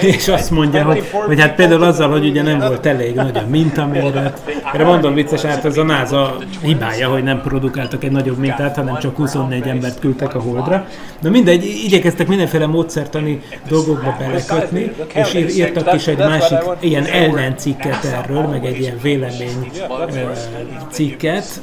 [0.16, 3.46] és azt mondja, hogy, hogy hát például azzal, hogy ugye nem volt elég nagy a
[3.56, 4.42] mintaméret.
[4.72, 8.98] Erre mondom vicces, hát ez a NASA hibája, hogy nem produkáltak egy nagyobb mintát, hanem
[8.98, 10.86] csak 24 embert küldtek a holdra.
[11.20, 18.04] De mindegy, igyekeztek mindenféle módszertani dolgokba belekötni, és ír, írtak is egy másik ilyen ellencikket
[18.04, 19.70] erről, meg egy ilyen vélemény
[20.90, 21.62] cikket,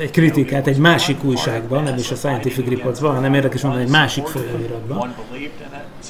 [0.00, 4.26] egy kritikát egy másik újságban, nem is a Scientific Reports-ban, hanem érdekes mondani, egy másik
[4.26, 5.14] folyóiratban.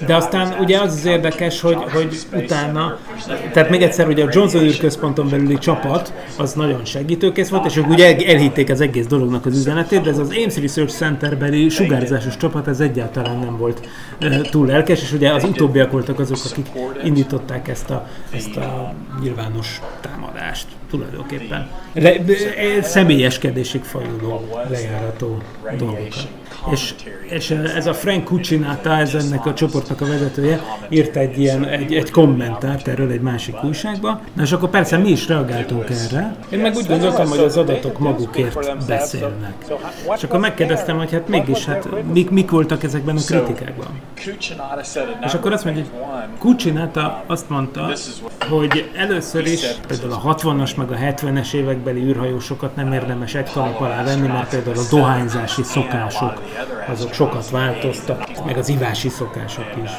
[0.07, 2.99] De aztán ugye az az érdekes, hogy, hogy utána,
[3.53, 7.89] tehát még egyszer ugye a Johnson űrközponton belüli csapat, az nagyon segítőkész volt, és ők
[7.89, 11.69] ugye el- elhitték az egész dolognak az üzenetét, de ez az Ames Research Center beli
[11.69, 13.89] sugárzásos csapat, ez egyáltalán nem volt
[14.51, 16.67] túl lelkes, és ugye az utóbbiak voltak azok, akik
[17.05, 21.69] indították ezt a, ezt a nyilvános támadást tulajdonképpen.
[21.93, 22.13] Le,
[22.83, 25.39] személyeskedésig fajuló lejárató
[25.79, 26.29] dolgokat.
[26.71, 26.95] És,
[27.29, 31.95] és ez a Frank Cucinata, ez ennek a csoportnak a vezetője, írt egy ilyen, egy,
[31.95, 34.21] egy kommentárt erről egy másik újságba.
[34.33, 36.37] Na és akkor persze mi is reagáltunk erre.
[36.49, 39.55] Én meg úgy gondoltam, hogy az adatok magukért beszélnek.
[40.17, 43.87] És akkor megkérdeztem, hogy hát mégis, hát mik, mik voltak ezekben a kritikákban.
[45.25, 45.93] És akkor azt mondja, hogy
[46.39, 47.91] Cucinata azt mondta,
[48.51, 53.81] hogy először is például a 60-as meg a 70-es évekbeli űrhajósokat nem érdemes egy kalap
[53.81, 56.43] alá venni, mert például a dohányzási szokások
[56.87, 59.91] azok sokat változtak, meg az ivási szokások is.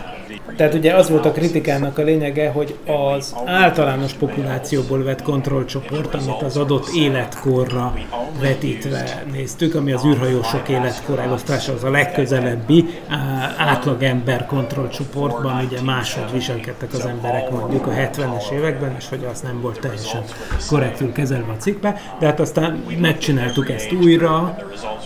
[0.61, 2.75] Tehát ugye az volt a kritikának a lényege, hogy
[3.17, 7.93] az általános populációból vett kontrollcsoport, amit az adott életkorra
[8.39, 12.85] vetítve néztük, ami az űrhajósok életkorelosztása az a legközelebbi
[13.57, 19.61] átlagember kontrollcsoportban, ugye máshogy viselkedtek az emberek mondjuk a 70-es években, és hogy az nem
[19.61, 20.23] volt teljesen
[20.69, 24.57] korrektül kezelve a cikkbe, de hát aztán megcsináltuk ezt újra,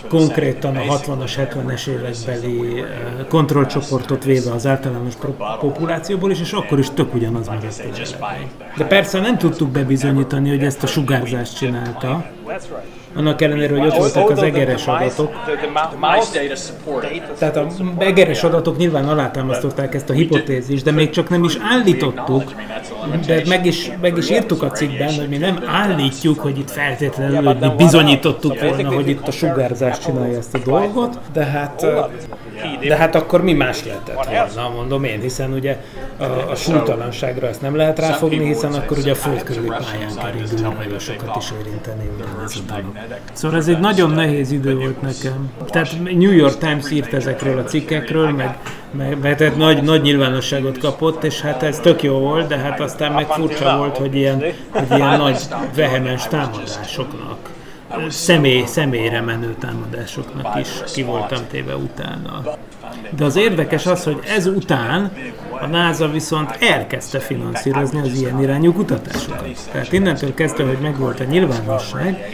[0.08, 2.84] konkrétan a 60-as, 70-es évekbeli
[3.28, 5.16] kontrollcsoportot véve az általános
[5.60, 7.82] populációból is, és akkor is tök ugyanaz maradt.
[8.76, 12.24] De persze nem tudtuk bebizonyítani, hogy ezt a sugárzást csinálta,
[13.16, 15.32] annak ellenére, hogy ott voltak az egeres adatok.
[17.38, 17.66] Tehát a
[17.98, 22.52] egeres adatok nyilván alátámasztották ezt a hipotézist, de még csak nem is állítottuk,
[23.26, 27.44] de meg is, meg is írtuk a cikkben, hogy mi nem állítjuk, hogy itt feltétlenül,
[27.44, 31.86] hogy mi bizonyítottuk volna, hogy itt a sugárzás csinálja ezt a dolgot, de hát,
[32.88, 34.14] de hát akkor mi más lehetett
[34.54, 35.80] volna, mondom én, hiszen ugye
[36.16, 40.56] a, a súlytalanságra ezt nem lehet ráfogni, hiszen akkor ugye a föld körüli pályán keringő
[40.58, 42.98] űrhajósokat is érinteni ugyanez a dolog.
[43.32, 45.50] Szóval ez egy nagyon nehéz idő volt nekem.
[45.66, 48.58] Tehát New York Times írt ezekről a cikkekről, meg,
[48.90, 53.12] meg tehát nagy, nagy nyilvánosságot kapott, és hát ez tök jó volt, de hát aztán
[53.12, 55.38] meg furcsa volt, hogy ilyen, hogy ilyen nagy
[55.74, 57.54] vehemens támadásoknak,
[58.08, 62.42] személy, személyre menő támadásoknak is ki voltam téve utána.
[63.16, 65.12] De az érdekes az, hogy ez után
[65.60, 69.68] a NASA viszont elkezdte finanszírozni az ilyen irányú kutatásokat.
[69.72, 72.28] Tehát innentől kezdve, hogy megvolt a nyilvánosság,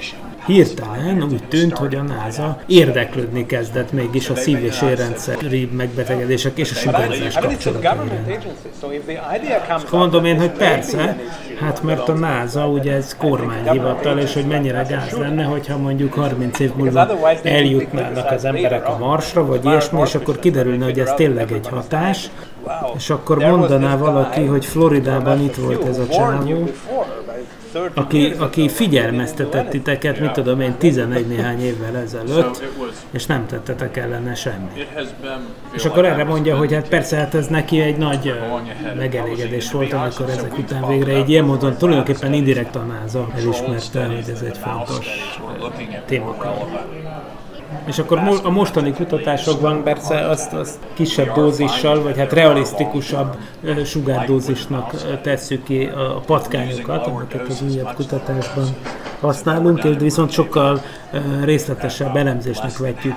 [0.47, 6.71] hirtelen úgy tűnt, hogy a NASA érdeklődni kezdett mégis a szív- és érrendszeri megbetegedések és
[6.71, 9.85] a sugárzás kapcsolatai iránt.
[9.85, 11.17] És mondom én, hogy persze,
[11.61, 16.59] hát mert a NASA ugye ez kormányhivatal, és hogy mennyire gáz lenne, hogyha mondjuk 30
[16.59, 17.09] év múlva
[17.43, 22.31] eljutnának az emberek a Marsra, vagy ilyesmi, és akkor kiderülne, hogy ez tényleg egy hatás,
[22.97, 26.69] és akkor mondaná valaki, hogy Floridában itt volt ez a csávó,
[27.95, 32.63] aki, aki figyelmeztetett titeket, mit tudom én, 11 néhány évvel ezelőtt,
[33.11, 34.87] és nem tettetek ellene semmit.
[35.73, 38.35] És akkor erre mondja, hogy hát persze, hát ez neki egy nagy
[38.97, 44.31] megelégedés volt, amikor ezek után végre egy ilyen módon tulajdonképpen indirekt a NASA elismerte, hogy
[44.31, 45.07] ez egy fontos
[46.07, 46.51] témakör.
[47.87, 53.37] És akkor mo- a mostani kutatásokban persze azt, azt kisebb dózissal, vagy hát realisztikusabb
[53.85, 58.65] sugárdózisnak tesszük ki a patkányokat, amiket az újabb kutatásban
[59.23, 60.83] használunk, és viszont sokkal
[61.45, 63.17] részletesebb elemzésnek vetjük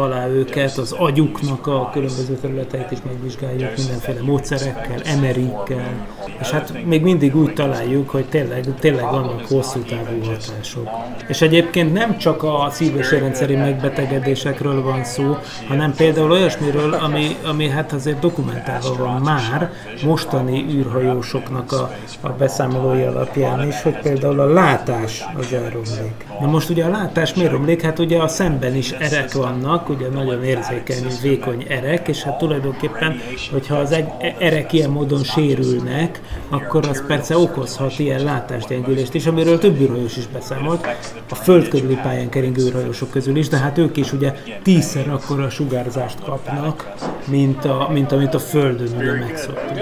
[0.00, 6.06] alá őket, az agyuknak a különböző területeit is megvizsgáljuk mindenféle módszerekkel, emerikkel,
[6.40, 10.88] és hát még mindig úgy találjuk, hogy tényleg, tényleg vannak hosszú távú hatások.
[11.28, 15.36] És egyébként nem csak a szív- és érrendszeri megbetegedésekről van szó,
[15.68, 19.70] hanem például olyasmiről, ami, ami hát azért dokumentálva van már
[20.04, 26.26] mostani űrhajósoknak a, a beszámolói alapján is, hogy például a látás az elromlik.
[26.40, 27.82] Na most ugye a látás miért romlik?
[27.82, 33.20] Hát ugye a szemben is erek vannak, ugye nagyon érzékeny, vékony erek, és hát tulajdonképpen,
[33.52, 34.06] hogyha az egy
[34.38, 40.26] erek ilyen módon sérülnek, akkor az persze okozhat ilyen látásgyengülést is, amiről több űrhajós is
[40.26, 40.86] beszámolt,
[41.30, 45.50] a föld körüli pályán keringő űrhajósok közül is, de hát ők is ugye tízszer akkora
[45.50, 46.92] sugárzást kapnak,
[47.28, 49.78] mint, a, mint amit a Földön ugye megszoktunk.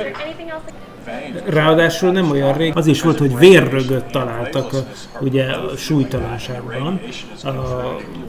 [1.45, 4.79] Ráadásul nem olyan rég, az is volt, hogy vérrögöt találtak a,
[5.21, 7.01] ugye a súlytalanságban
[7.45, 7.51] a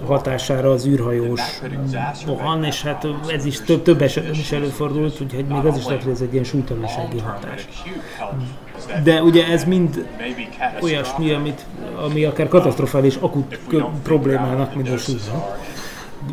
[0.06, 1.42] hatására az űrhajós
[2.26, 6.04] van, és hát ez is több, több esetben is előfordult, úgyhogy még az is lehet,
[6.04, 7.68] hogy ez egy ilyen súlytalansági hatás.
[9.04, 10.08] De ugye ez mind
[10.82, 11.66] olyasmi, amit,
[12.06, 13.60] ami akár katasztrofális akut
[14.04, 15.72] problémának minősülhet.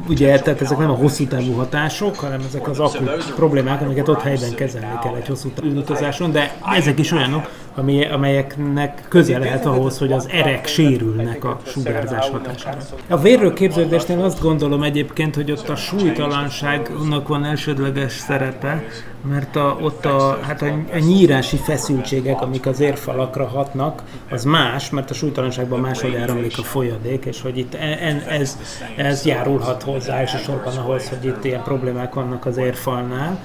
[0.09, 4.21] Ugye, tehát ezek nem a hosszú távú hatások, hanem ezek az akut problémák, amiket ott
[4.21, 9.67] helyben kezelni kell egy hosszú távú utazáson, de ezek is olyanok, ami, amelyeknek köze lehet
[9.67, 12.79] ahhoz, hogy az erek sérülnek a sugárzás hatására.
[13.09, 18.83] A vérről képződésnél azt gondolom egyébként, hogy ott a súlytalanságnak van elsődleges szerepe,
[19.29, 24.91] mert a, ott a, hát a, a nyírási feszültségek, amik az érfalakra hatnak, az más,
[24.91, 28.59] mert a súlytalanságban máshogy áramlik a folyadék, és hogy itt e- en, ez,
[28.97, 33.41] ez járulhat hozzá elsősorban ahhoz, hogy itt ilyen problémák vannak az érfalnál,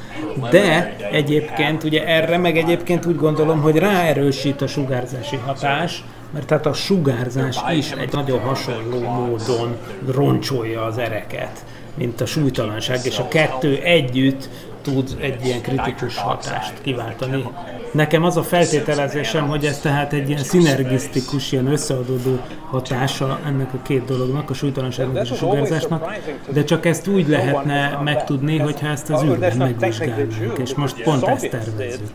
[0.51, 3.77] de egyébként ugye erre meg egyébként úgy gondolom, hogy
[4.15, 9.77] ráerősít a sugárzási hatás, mert tehát a sugárzás is egy nagyon hasonló módon
[10.11, 14.49] roncsolja az ereket, mint a súlytalanság, és a kettő együtt
[14.81, 17.47] tud egy ilyen kritikus hatást kiváltani.
[17.91, 23.81] Nekem az a feltételezésem, hogy ez tehát egy ilyen szinergisztikus, ilyen összeadódó hatása ennek a
[23.81, 29.09] két dolognak, a súlytalanságnak és a sugárzásnak, de csak ezt úgy lehetne megtudni, hogyha ezt
[29.09, 32.09] az űrben megvizsgálnánk, és most pont ezt tervezzük.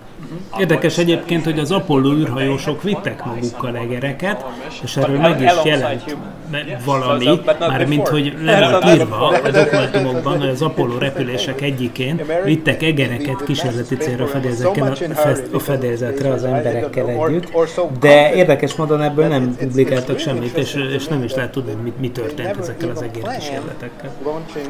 [0.59, 4.45] Érdekes egyébként, hogy az Apollo űrhajósok vittek magukkal egereket,
[4.83, 6.17] és erről meg is jelent
[6.85, 12.83] valami, már mint hogy le volt írva a dokumentumokban, hogy az Apollo repülések egyikén vittek
[12.83, 14.25] egereket kísérleti célra
[15.53, 17.53] a fedélzetre az emberekkel együtt,
[18.01, 22.11] de érdekes módon ebből nem publikáltak semmit, és, és nem is lehet tudni, mit, mi
[22.11, 24.11] történt ezekkel az egérkísérletekkel.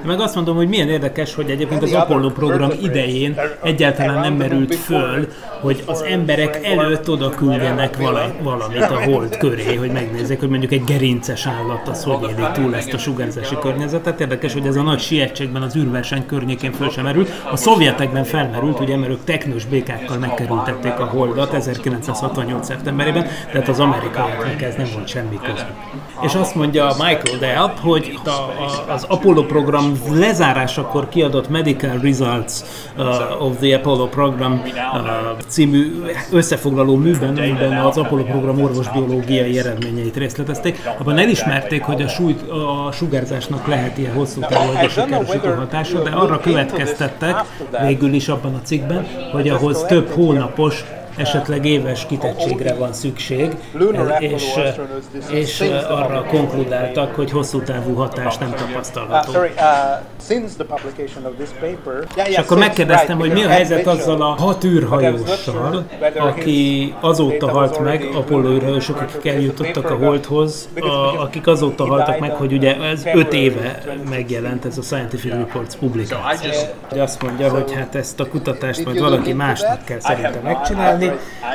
[0.06, 4.74] Meg azt mondom, hogy milyen érdekes, hogy egyébként az Apollo program idején egyáltalán nem merült
[4.74, 5.28] föl,
[5.60, 10.72] hogy az emberek előtt oda küldjenek vala, valamit a hold köré, hogy megnézzék, hogy mondjuk
[10.72, 14.20] egy gerinces állat az hogy éli túl ezt a sugárzási környezetet.
[14.20, 17.42] Érdekes, hogy ez a nagy sietségben az űrverseny környékén föl sem merült.
[17.50, 22.66] A szovjetekben felmerült, ugye, mert ők teknős békákkal megkerültették a holdat 1968.
[22.66, 25.66] szeptemberében, tehát az amerikaiaknak ez nem volt semmi közük.
[26.22, 32.52] És azt mondja Michael Delp, hogy a, a, az Apollo program lezárásakor kiadott Medical Results
[32.96, 40.16] uh, of the Apollo Program uh, című összefoglaló műben, amiben az Apollo program orvosbiológiai eredményeit
[40.16, 46.10] részletezték, abban elismerték, hogy a, súlyt, a sugárzásnak lehet ilyen hosszú távú sikerűsítő hatása, de
[46.10, 47.36] arra következtettek
[47.86, 50.84] végül is abban a cikkben, hogy ahhoz több hónapos
[51.20, 53.56] esetleg éves kitettségre van szükség,
[54.18, 54.44] és,
[55.30, 59.32] és arra konkludáltak, hogy hosszú távú hatás nem tapasztalható.
[62.24, 65.84] És akkor megkérdeztem, hogy mi a helyzet azzal a hat űrhajóssal,
[66.18, 72.30] aki azóta halt meg, Apollo űrhajósok, akik eljutottak a Holdhoz, a, akik azóta haltak meg,
[72.30, 76.58] hogy ugye ez öt éve megjelent ez a Scientific Reports publikáció.
[76.98, 81.09] Azt mondja, hogy hát ezt a kutatást majd valaki másnak kell szerintem megcsinálni,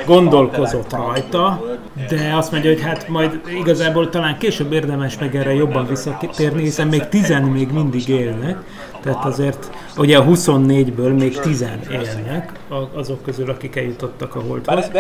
[0.05, 1.63] gondolkozott rajta,
[2.09, 6.87] de azt mondja, hogy hát majd igazából talán később érdemes meg erre jobban visszatérni, hiszen
[6.87, 8.57] még tizen még mindig élnek,
[9.01, 12.51] tehát azért ugye a 24-ből még 10 élnek
[12.93, 14.91] azok közül, akik eljutottak a holdhoz.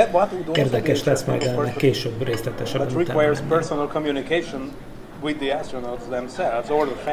[0.53, 3.19] Érdekes lesz majd ennek később részletesebben utána.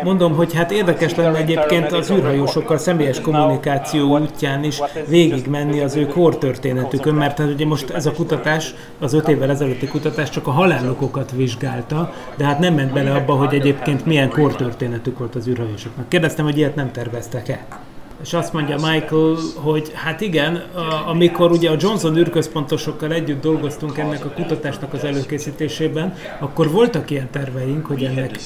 [0.05, 6.07] Mondom, hogy hát érdekes lenne egyébként az űrhajósokkal személyes kommunikáció útján is végigmenni az ő
[6.07, 10.51] kortörténetükön, mert hát ugye most ez a kutatás, az öt évvel ezelőtti kutatás csak a
[10.51, 16.09] halálokokat vizsgálta, de hát nem ment bele abba, hogy egyébként milyen kortörténetük volt az űrhajósoknak.
[16.09, 17.67] Kérdeztem, hogy ilyet nem terveztek-e?
[18.23, 20.63] És azt mondja Michael, hogy hát igen,
[21.07, 27.31] amikor ugye a Johnson űrközpontosokkal együtt dolgoztunk ennek a kutatásnak az előkészítésében, akkor voltak ilyen
[27.31, 28.39] terveink, hogy ennek,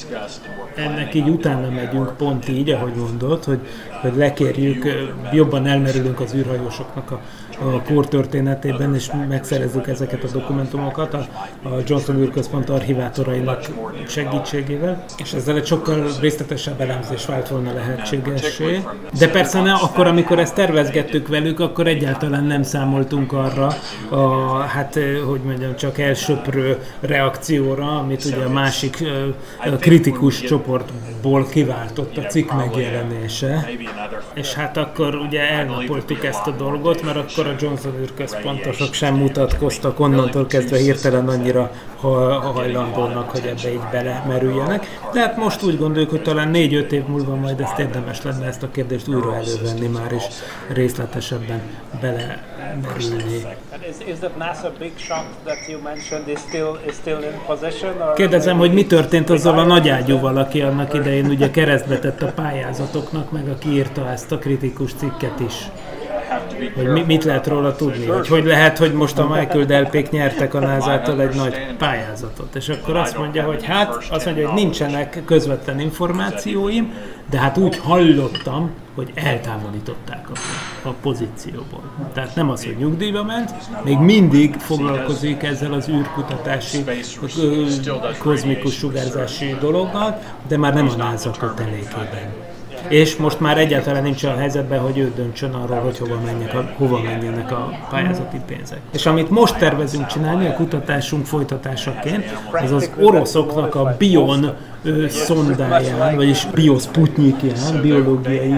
[0.74, 3.58] ennek így utána megyünk, pont így, ahogy mondod, hogy,
[4.00, 4.86] hogy lekérjük,
[5.32, 7.20] jobban elmerülünk az űrhajósoknak a
[7.60, 11.26] a kor történetében, és megszerezzük ezeket a dokumentumokat a,
[11.62, 13.66] a Johnson űrközpont archivátorainak
[14.08, 18.84] segítségével, és ezzel egy sokkal részletesebb elemzés vált volna lehetségessé.
[19.18, 23.76] De persze ne, akkor, amikor ezt tervezgettük velük, akkor egyáltalán nem számoltunk arra,
[24.08, 29.04] a, hát, hogy mondjam, csak elsöprő reakcióra, amit ugye a másik
[29.64, 33.70] a kritikus csoportból kiváltott a cikk megjelenése.
[34.34, 40.00] És hát akkor ugye elnapoltuk ezt a dolgot, mert akkor a Johnson űrközpontosok sem mutatkoztak
[40.00, 41.70] onnantól kezdve hirtelen annyira
[42.54, 45.00] hajlandónak, hogy ebbe így belemerüljenek.
[45.12, 48.62] De hát most úgy gondoljuk, hogy talán 4-5 év múlva majd ezt érdemes lenne ezt
[48.62, 50.22] a kérdést újra elővenni már is
[50.68, 51.61] részletesebben
[52.00, 53.46] belemerülni.
[58.14, 63.32] Kérdezem, hogy mi történt azzal a nagyágyúval, aki annak idején ugye keresztbe tett a pályázatoknak,
[63.32, 65.54] meg aki írta ezt a kritikus cikket is
[66.74, 70.54] hogy mi, mit lehet róla tudni, hogy hogy lehet, hogy most a Michael Delpék nyertek
[70.54, 75.22] a NASA-tól egy nagy pályázatot, és akkor azt mondja, hogy hát, azt mondja, hogy nincsenek
[75.24, 76.92] közvetlen információim,
[77.30, 80.38] de hát úgy hallottam, hogy eltávolították a,
[80.88, 81.82] a pozícióból.
[82.14, 83.50] Tehát nem az, hogy nyugdíjba ment,
[83.84, 86.84] még mindig foglalkozik ezzel az űrkutatási,
[88.18, 90.18] kozmikus sugárzási dologgal,
[90.48, 92.45] de már nem a NASA kötelékében
[92.89, 96.70] és most már egyáltalán nincs olyan helyzetben, hogy ő döntsön arról, hogy hova, menjek a,
[96.76, 98.78] hova menjenek a pályázati pénzek.
[98.93, 106.16] És amit most tervezünk csinálni a kutatásunk folytatásaként, ez az oroszoknak a Bion ő, szondáján,
[106.16, 108.55] vagyis biosputnyikján, biológiai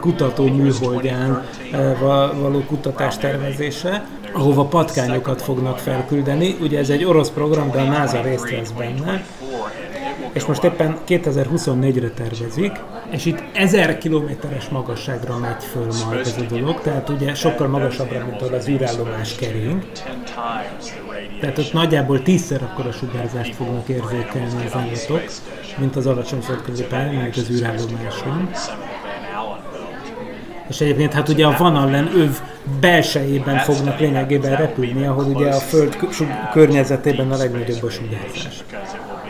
[0.00, 1.42] kutató műholdján
[1.72, 1.96] eh,
[2.40, 6.56] való kutatás tervezése, ahova patkányokat fognak felküldeni.
[6.60, 9.24] Ugye ez egy orosz program, de a NASA részt vesz benne,
[10.32, 12.72] és most éppen 2024-re tervezik,
[13.10, 18.24] és itt 1000 kilométeres magasságra megy föl majd ez a dolog, tehát ugye sokkal magasabbra,
[18.24, 19.82] mint ahol az űrállomás kering.
[21.40, 25.22] Tehát ott nagyjából tízszer a sugárzást fognak érzékelni az állatok,
[25.78, 28.50] mint az alacsony földközi pályán, mint az űrállomáson.
[30.68, 32.38] És egyébként hát ugye a Van Allen öv
[32.80, 35.96] belsejében fognak lényegében repülni, ahol ugye a Föld
[36.52, 38.64] környezetében a legnagyobb a sugárzás.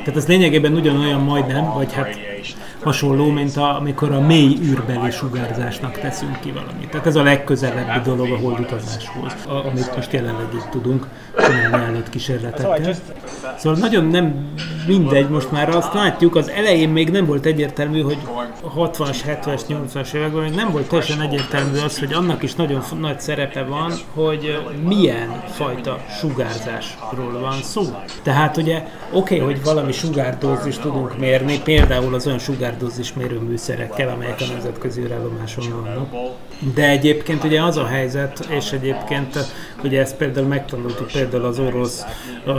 [0.04, 2.18] Tehát ez lényegében ugyanolyan majdnem, vagy hát
[2.82, 6.90] hasonló, mint a, amikor a mély űrbeli sugárzásnak teszünk ki valamit.
[6.90, 11.06] Tehát ez a legközelebbi dolog a holdutazáshoz, amit most jelenleg így tudunk
[11.38, 12.94] csinálni előtt kísérletekkel.
[13.56, 14.48] Szóval nagyon nem
[14.86, 18.18] mindegy, most már azt látjuk, az elején még nem volt egyértelmű, hogy
[18.62, 22.82] a 60-as, 70-es, 80-as években még nem volt teljesen egyértelmű az, hogy annak is nagyon
[23.00, 27.82] nagy szerepe van, hogy milyen fajta sugárzásról van szó.
[28.22, 32.38] Tehát ugye oké, okay, hogy valami sugárdózis tudunk mérni, például az olyan
[32.70, 36.08] sugárdózis mérőműszerekkel, amelyek a nemzetközi űrállomáson vannak.
[36.74, 39.38] De egyébként ugye az a helyzet, és egyébként
[39.84, 42.04] ugye ezt például megtanultuk például az orosz
[42.46, 42.54] uh,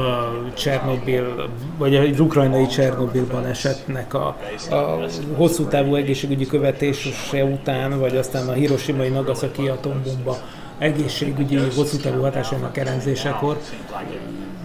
[0.54, 4.38] Csernobil, vagy az ukrajnai Csernobil balesetnek a,
[4.70, 5.00] a
[5.36, 10.38] hosszú távú egészségügyi követése után, vagy aztán a Hiroshima-i Nagasaki atombomba
[10.78, 13.58] egészségügyi hosszú távú hatásainak elemzésekor,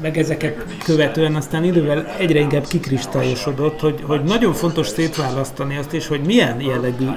[0.03, 6.07] meg ezeket követően aztán idővel egyre inkább kikristályosodott, hogy, hogy nagyon fontos szétválasztani azt is,
[6.07, 7.09] hogy milyen jellegű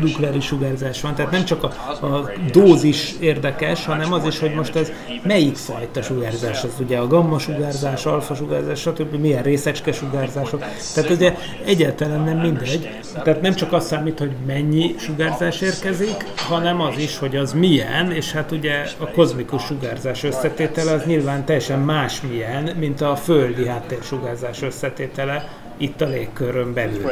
[0.00, 1.14] nukleáris sugárzás van.
[1.14, 1.66] Tehát nem csak a,
[2.06, 4.92] a dózis érdekes, hanem az is, hogy most ez
[5.22, 6.64] melyik fajta sugárzás.
[6.64, 9.14] Az ugye a gamma sugárzás, alfa sugárzás, stb.
[9.14, 10.64] milyen részecske sugárzások.
[10.94, 12.88] Tehát ugye egyáltalán nem mindegy.
[13.22, 18.12] Tehát nem csak az számít, hogy mennyi sugárzás érkezik, hanem az is, hogy az milyen,
[18.12, 23.66] és hát ugye a kozmikus sugárzás összetétele az nyilván teljesen más milyen, mint a földi
[23.66, 25.48] háttérsugárzás összetétele
[25.80, 27.10] itt a légkörön belül.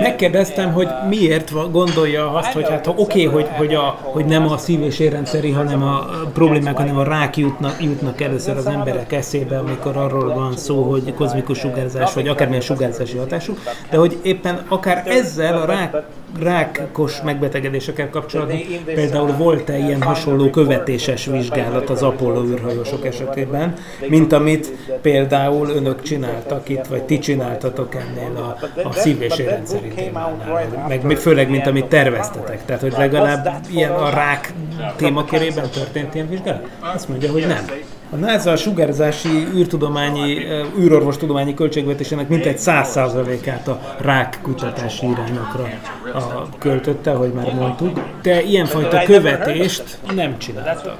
[0.00, 4.48] Megkérdeztem, hogy miért gondolja azt, hogy hát ha oké, okay, hogy, hogy, a, hogy nem
[4.48, 9.12] a szív- és érrendszeri, hanem a problémák, hanem a rák jutnak, jutnak először az emberek
[9.12, 13.56] eszébe, amikor arról van szó, hogy kozmikus sugárzás, vagy akármilyen sugárzási hatású,
[13.90, 16.02] de hogy éppen akár ezzel a rák,
[16.40, 23.74] rákos megbetegedésekkel kapcsolatban például volt-e ilyen hasonló követéses vizsgálat az Apollo űrhajósok esetében,
[24.08, 24.72] mint amit
[25.02, 28.58] például önök csináltak itt, vagy ti csináltatok ennél a,
[28.88, 32.64] a szív- és érrendszeri témánál, meg főleg, mint amit terveztetek.
[32.64, 34.52] Tehát, hogy legalább ilyen a rák
[34.96, 36.68] témakörében történt ilyen vizsgálat?
[36.94, 37.64] Azt mondja, hogy nem.
[38.10, 45.68] A NASA a sugárzási űrtudományi, eh, űrorvostudományi költségvetésének mintegy 100%-át a rák kutatási irányokra
[46.14, 50.98] a, költötte, ahogy már mondtuk, de ilyenfajta követést nem csináltak.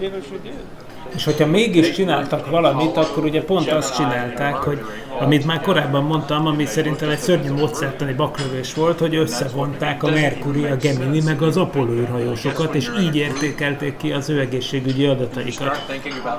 [1.16, 4.80] És hogyha mégis csináltak valamit, akkor ugye pont azt csinálták, hogy
[5.20, 10.64] amit már korábban mondtam, ami szerintem egy szörnyű módszertani baklövés volt, hogy összevonták a Mercury,
[10.64, 15.86] a Gemini, meg az Apollo űrhajósokat, és így értékelték ki az ő egészségügyi adataikat.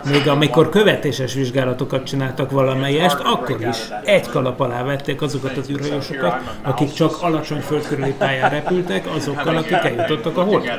[0.10, 6.36] Még amikor követéses vizsgálatokat csináltak valamelyest, akkor is egy kalap alá vették azokat az űrhajósokat,
[6.62, 10.74] akik csak alacsony földkörüli pályán repültek, azokkal, akik eljutottak a holdra.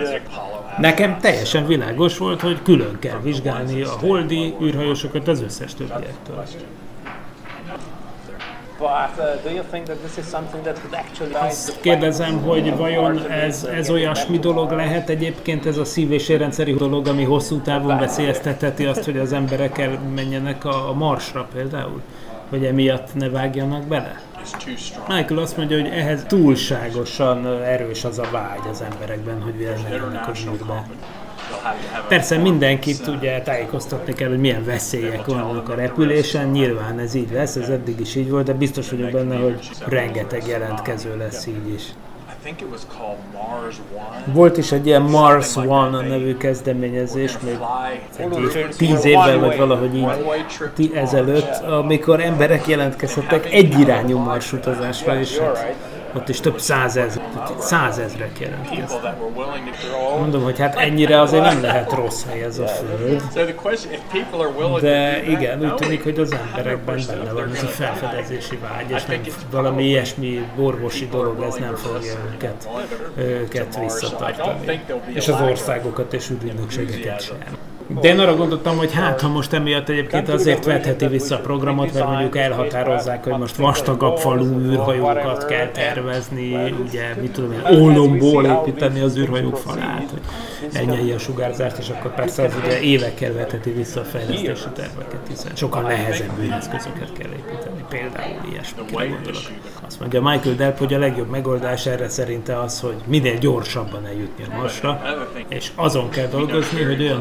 [0.81, 6.45] Nekem teljesen világos volt, hogy külön kell vizsgálni a holdi űrhajósokat az összes többiektől.
[8.81, 8.87] Uh,
[11.43, 16.73] Azt kérdezem, hogy vajon ez, ez olyasmi dolog lehet egyébként ez a szív- és érrendszeri
[16.73, 22.01] dolog, ami hosszú távon veszélyeztetheti azt, hogy az emberek elmenjenek a, a Marsra például?
[22.49, 24.21] Hogy emiatt ne vágjanak bele?
[25.09, 30.35] Michael azt mondja, hogy ehhez túlságosan erős az a vágy az emberekben, hogy elmenjenek a
[30.35, 30.87] zsírba.
[32.09, 37.57] Persze mindenkit ugye tájékoztatni kell, hogy milyen veszélyek vannak a repülésen, nyilván ez így lesz,
[37.57, 41.83] ez eddig is így volt, de biztos vagyok benne, hogy rengeteg jelentkező lesz így is.
[44.33, 47.59] Volt is egy ilyen Mars One nevű kezdeményezés, még
[48.19, 50.07] egy tíz évvel vagy valahogy így
[50.75, 55.75] ti- ezelőtt, amikor emberek jelentkezhettek egyirányú marsutazásra, és hát
[56.15, 57.23] ott is több százezer,
[57.59, 59.15] százezrek jelentkeztek.
[60.19, 63.23] Mondom, hogy hát ennyire azért nem lehet rossz hely ez a Föld.
[64.81, 69.21] De igen, úgy tűnik, hogy az emberekben benne van ez a felfedezési vágy, és nem
[69.51, 72.69] valami ilyesmi orvosi dolog, ez nem fogja őket,
[73.17, 74.85] őket visszatartani.
[75.07, 77.39] És az országokat és ügynökségeket sem.
[77.89, 81.95] De én arra gondoltam, hogy hát, ha most emiatt egyébként azért vetheti vissza a programot,
[81.95, 88.45] mert mondjuk elhatározzák, hogy most vastagabb falú űrhajókat kell tervezni, ugye, mit tudom én, ólomból
[88.45, 90.21] építeni az űrhajók falát, hogy
[90.73, 95.53] elnyelje a sugárzást, és akkor persze az ugye évekkel vetheti vissza a fejlesztési terveket, hiszen
[95.55, 99.43] sokkal nehezebb eszközöket kell építeni, például ilyesmikre gondolok.
[99.87, 104.45] Azt mondja Michael Delp, hogy a legjobb megoldás erre szerinte az, hogy minél gyorsabban eljutni
[104.51, 105.03] a Marsra,
[105.49, 107.21] és azon kell dolgozni, hogy olyan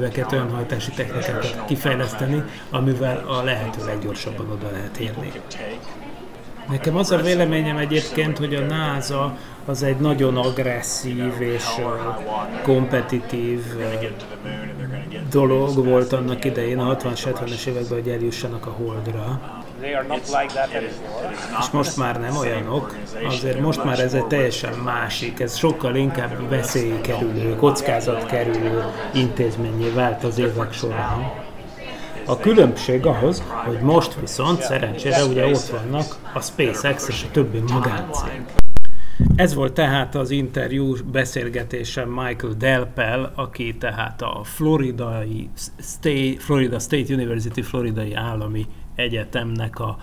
[0.00, 5.32] hajtóműveket, olyan hajtási technikákat kifejleszteni, amivel a lehető leggyorsabban oda lehet érni.
[6.68, 11.64] Nekem az a véleményem egyébként, hogy a NASA az egy nagyon agresszív és
[12.62, 13.60] kompetitív
[15.30, 19.59] dolog volt annak idején, a 60-as, 70-es években, hogy eljussanak a Holdra.
[21.58, 26.48] És most már nem olyanok, azért most már ez egy teljesen másik, ez sokkal inkább
[26.48, 31.32] veszélykerülő, kockázatkerülő intézményé vált az évek során.
[32.26, 37.58] A különbség ahhoz, hogy most viszont szerencsére ugye ott vannak a SpaceX és a többi
[37.72, 38.42] magáncég.
[39.36, 47.14] Ez volt tehát az interjú beszélgetésem Michael Delpel, aki tehát a Floridai State, Florida State
[47.14, 48.66] University Floridai Állami
[49.00, 49.96] Egyetemnek a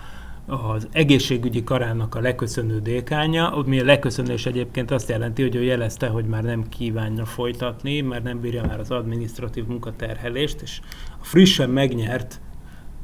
[0.48, 6.06] az egészségügyi karának a leköszönő dékánya, mi a leköszönés egyébként azt jelenti, hogy ő jelezte,
[6.06, 10.80] hogy már nem kívánja folytatni, mert nem bírja már az administratív munkaterhelést, és
[11.20, 12.40] a frissen megnyert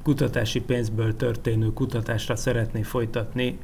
[0.02, 3.58] kutatási pénzből történő kutatásra szeretné folytatni,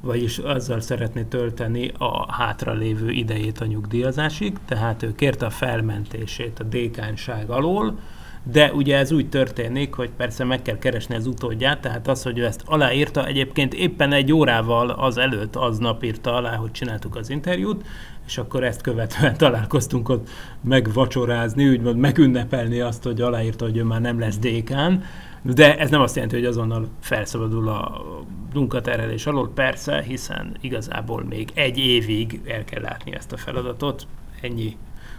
[0.00, 6.64] vagyis azzal szeretné tölteni a hátralévő idejét a nyugdíjazásig, tehát ő kérte a felmentését a
[6.64, 7.98] dékánság alól,
[8.44, 12.38] de ugye ez úgy történik, hogy persze meg kell keresni az utódját, tehát az, hogy
[12.38, 17.30] ő ezt aláírta, egyébként éppen egy órával az előtt, aznap írta alá, hogy csináltuk az
[17.30, 17.84] interjút,
[18.26, 20.28] és akkor ezt követően találkoztunk ott
[20.60, 25.04] megvacsorázni, úgymond megünnepelni azt, hogy aláírta, hogy ő már nem lesz dékán,
[25.42, 28.02] de ez nem azt jelenti, hogy azonnal felszabadul a
[28.54, 34.06] munkaterhelés alól, persze, hiszen igazából még egy évig el kell látni ezt a feladatot,
[34.40, 34.76] ennyi,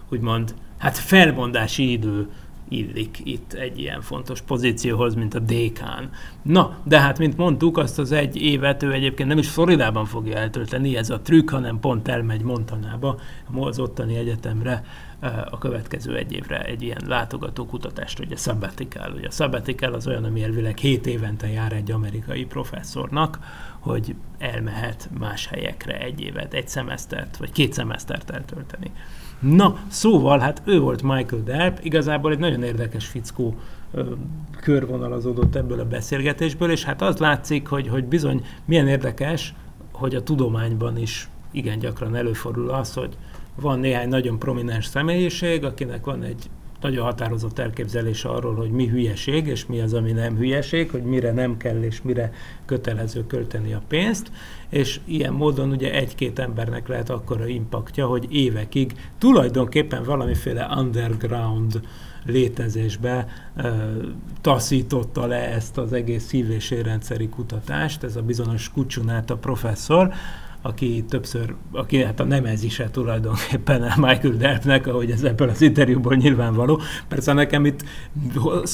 [0.10, 2.28] úgymond, hát felmondási idő
[2.70, 6.10] illik itt egy ilyen fontos pozícióhoz, mint a dékán.
[6.42, 10.38] Na, de hát, mint mondtuk, azt az egy évet ő egyébként nem is Floridában fogja
[10.38, 13.20] eltölteni, ez a trükk, hanem pont elmegy Montanába,
[13.60, 14.84] az ottani egyetemre
[15.20, 19.12] eh, a következő egy évre egy ilyen látogató kutatást, ugye sabbatical.
[19.12, 23.40] Ugye a sabbatical az olyan, ami elvileg 7 évente jár egy amerikai professzornak,
[23.80, 28.92] hogy elmehet más helyekre egy évet, egy szemesztert, vagy két szemesztert eltölteni.
[29.44, 33.56] Na, szóval, hát ő volt Michael Delp, igazából egy nagyon érdekes fickó
[33.92, 34.04] ö,
[34.60, 39.54] körvonalazódott ebből a beszélgetésből, és hát az látszik, hogy, hogy bizony milyen érdekes,
[39.92, 43.18] hogy a tudományban is igen gyakran előfordul az, hogy
[43.56, 46.50] van néhány nagyon prominens személyiség, akinek van egy
[46.84, 51.32] nagyon határozott elképzelése arról, hogy mi hülyeség, és mi az, ami nem hülyeség, hogy mire
[51.32, 52.32] nem kell, és mire
[52.66, 54.32] kötelező költeni a pénzt,
[54.70, 61.82] és ilyen módon ugye egy-két embernek lehet akkora impaktja, hogy évekig tulajdonképpen valamiféle underground
[62.26, 63.74] létezésbe e,
[64.42, 70.14] taszította le ezt az egész szív- és érrendszeri kutatást, ez a bizonyos Kucsunáta professzor,
[70.66, 76.82] aki többször, aki hát a nemezise tulajdonképpen Michael Delpnek, ahogy ez ebből az interjúból nyilvánvaló.
[77.08, 77.84] Persze nekem itt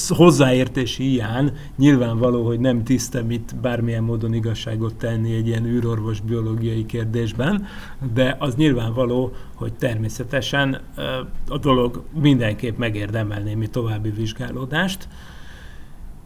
[0.08, 6.86] hozzáértési hiány nyilvánvaló, hogy nem tisztem itt bármilyen módon igazságot tenni egy ilyen űrorvos biológiai
[6.86, 7.66] kérdésben,
[8.14, 10.80] de az nyilvánvaló, hogy természetesen
[11.48, 15.08] a dolog mindenképp megérdemelné némi további vizsgálódást.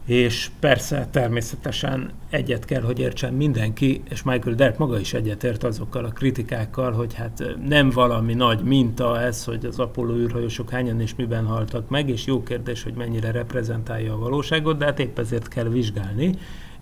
[0.05, 6.05] És persze természetesen egyet kell, hogy értsen mindenki, és Michael Delp maga is egyetért azokkal
[6.05, 11.15] a kritikákkal, hogy hát nem valami nagy minta ez, hogy az Apollo űrhajósok hányan és
[11.15, 15.47] miben haltak meg, és jó kérdés, hogy mennyire reprezentálja a valóságot, de hát épp ezért
[15.47, 16.31] kell vizsgálni,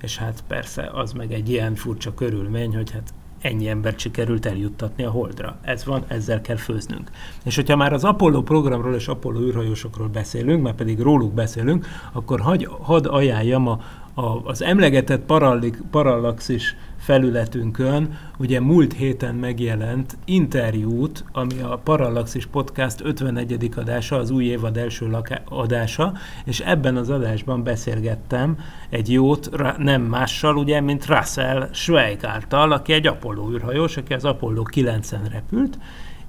[0.02, 3.14] és hát persze az meg egy ilyen furcsa körülmény, hogy hát
[3.44, 5.58] ennyi embert sikerült eljuttatni a Holdra.
[5.62, 7.10] Ez van, ezzel kell főznünk.
[7.44, 12.40] És hogyha már az Apollo programról és Apollo űrhajósokról beszélünk, már pedig róluk beszélünk, akkor
[12.40, 13.80] hagy, hadd ajánljam a,
[14.14, 23.02] a, az emlegetett parallik, parallaxis felületünkön ugye múlt héten megjelent interjút, ami a Parallaxis Podcast
[23.04, 23.70] 51.
[23.76, 26.14] adása, az új évad első laká- adása,
[26.46, 28.58] és ebben az adásban beszélgettem
[28.90, 34.64] egy jót, nem mással, ugye, mint Russell Schweigártal, aki egy Apollo űrhajós, aki az Apollo
[34.72, 35.78] 9-en repült,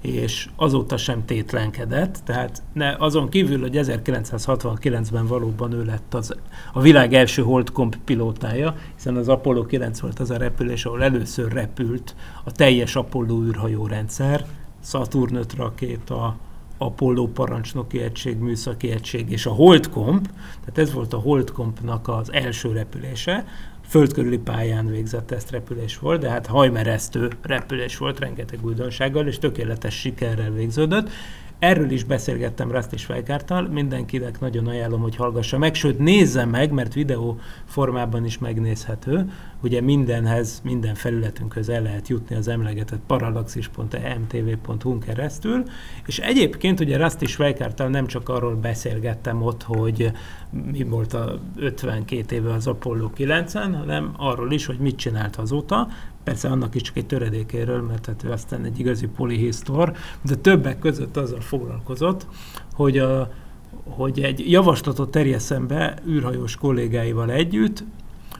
[0.05, 6.35] és azóta sem tétlenkedett, tehát ne, azon kívül, hogy 1969-ben valóban ő lett az,
[6.73, 11.51] a világ első holdkomp pilótája, hiszen az Apollo 9 volt az a repülés, ahol először
[11.51, 14.45] repült a teljes Apollo űrhajó rendszer,
[14.83, 16.37] Saturn 5 rakéta,
[16.77, 20.29] Apollo parancsnoki egység, műszaki egység és a Holdkomp,
[20.59, 23.45] tehát ez volt a Holdkompnak az első repülése,
[23.87, 30.51] földkörüli pályán végzett tesztrepülés volt, de hát hajmeresztő repülés volt rengeteg újdonsággal, és tökéletes sikerrel
[30.51, 31.09] végződött.
[31.59, 36.71] Erről is beszélgettem Raszt és Fejkártal, mindenkinek nagyon ajánlom, hogy hallgassa meg, sőt nézze meg,
[36.71, 39.29] mert videó formában is megnézhető.
[39.61, 45.63] Ugye mindenhez, minden felületünkhöz el lehet jutni az emlegetett parallaxis.emtv.hu keresztül,
[46.05, 50.11] és egyébként ugye Raszt és Fejkártal nem csak arról beszélgettem ott, hogy
[50.71, 55.87] mi volt a 52 éve az Apollo 9-en, hanem arról is, hogy mit csinált azóta,
[56.25, 60.79] persze annak is csak egy töredékéről, mert hát ő aztán egy igazi polihisztor, de többek
[60.79, 62.27] között azzal foglalkozott,
[62.73, 63.31] hogy, a,
[63.83, 67.83] hogy egy javaslatot terjeszem be űrhajós kollégáival együtt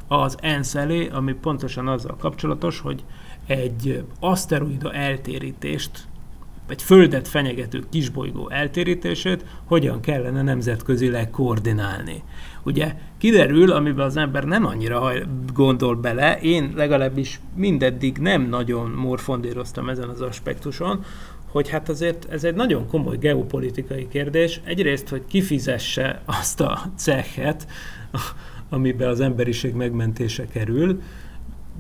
[0.07, 3.03] az ENSZ elé, ami pontosan azzal kapcsolatos, hogy
[3.45, 6.07] egy aszteroida eltérítést
[6.67, 12.23] egy földet fenyegető kisbolygó eltérítését hogyan kellene nemzetközileg koordinálni.
[12.63, 15.11] Ugye kiderül, amiben az ember nem annyira
[15.53, 21.03] gondol bele, én legalábbis mindeddig nem nagyon morfondíroztam ezen az aspektuson,
[21.51, 24.61] hogy hát azért ez egy nagyon komoly geopolitikai kérdés.
[24.63, 27.67] Egyrészt, hogy kifizesse azt a cechet,
[28.69, 31.01] amiben az emberiség megmentése kerül,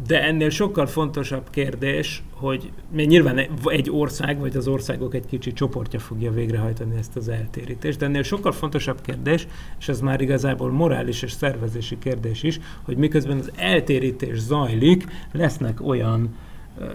[0.07, 5.53] de ennél sokkal fontosabb kérdés, hogy még nyilván egy ország, vagy az országok egy kicsi
[5.53, 9.47] csoportja fogja végrehajtani ezt az eltérítést, de ennél sokkal fontosabb kérdés,
[9.79, 15.87] és ez már igazából morális és szervezési kérdés is, hogy miközben az eltérítés zajlik, lesznek
[15.87, 16.35] olyan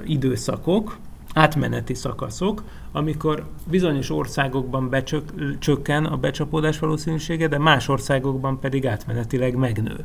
[0.06, 0.98] időszakok,
[1.34, 10.04] átmeneti szakaszok, amikor bizonyos országokban becsökken a becsapódás valószínűsége, de más országokban pedig átmenetileg megnő.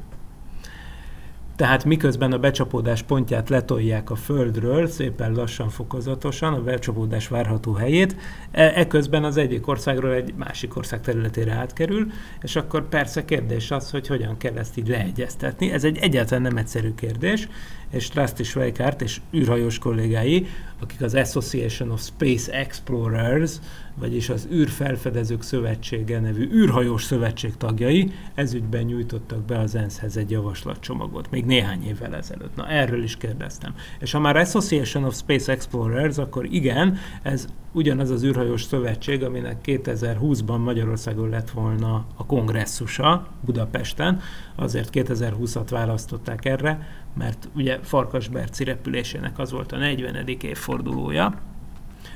[1.55, 8.15] Tehát miközben a becsapódás pontját letolják a földről, szépen lassan, fokozatosan, a becsapódás várható helyét,
[8.51, 13.91] e- eközben az egyik országról egy másik ország területére átkerül, és akkor persze kérdés az,
[13.91, 15.71] hogy hogyan kell ezt így leegyeztetni.
[15.71, 17.47] Ez egy egyáltalán nem egyszerű kérdés,
[17.89, 20.47] és Trust és Schweikart és űrhajós kollégái,
[20.81, 23.51] akik az Association of Space Explorers,
[23.95, 31.31] vagyis az űrfelfedezők szövetsége nevű űrhajós szövetség tagjai ezügyben nyújtottak be az ENSZ-hez egy javaslatcsomagot,
[31.31, 32.55] még néhány évvel ezelőtt.
[32.55, 33.75] Na, erről is kérdeztem.
[33.99, 39.57] És ha már Association of Space Explorers, akkor igen, ez ugyanaz az űrhajós szövetség, aminek
[39.65, 44.21] 2020-ban Magyarországon lett volna a kongresszusa Budapesten,
[44.55, 50.27] azért 2020-at választották erre, mert ugye Farkas Berci repülésének az volt a 40.
[50.27, 51.33] évfordulója,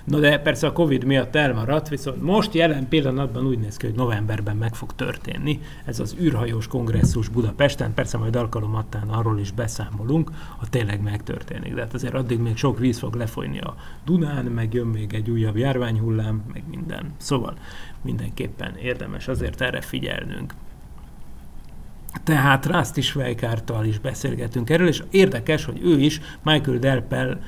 [0.09, 3.95] No de persze a Covid miatt elmaradt, viszont most jelen pillanatban úgy néz ki, hogy
[3.95, 10.31] novemberben meg fog történni ez az űrhajós kongresszus Budapesten, persze majd alkalomattán arról is beszámolunk,
[10.57, 11.73] ha tényleg megtörténik.
[11.73, 13.75] De hát azért addig még sok víz fog lefolyni a
[14.05, 17.13] Dunán, meg jön még egy újabb járványhullám, meg minden.
[17.17, 17.57] Szóval
[18.01, 20.53] mindenképpen érdemes azért erre figyelnünk.
[22.23, 27.39] Tehát Rászt Schweikártal is beszélgetünk erről, és érdekes, hogy ő is, Michael Delpel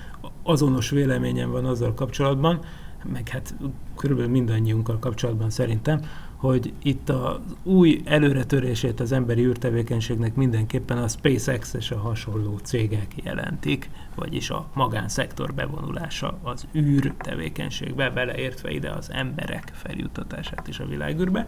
[0.43, 2.59] azonos véleményem van azzal kapcsolatban,
[3.03, 3.55] meg hát
[3.95, 6.01] körülbelül mindannyiunkkal kapcsolatban szerintem,
[6.35, 13.07] hogy itt az új előretörését az emberi űrtevékenységnek mindenképpen a SpaceX és a hasonló cégek
[13.23, 20.85] jelentik, vagyis a magánszektor bevonulása az űr tevékenységbe, beleértve ide az emberek feljutatását is a
[20.85, 21.47] világűrbe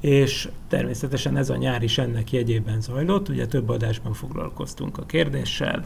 [0.00, 5.84] és természetesen ez a nyár is ennek jegyében zajlott, ugye több adásban foglalkoztunk a kérdéssel,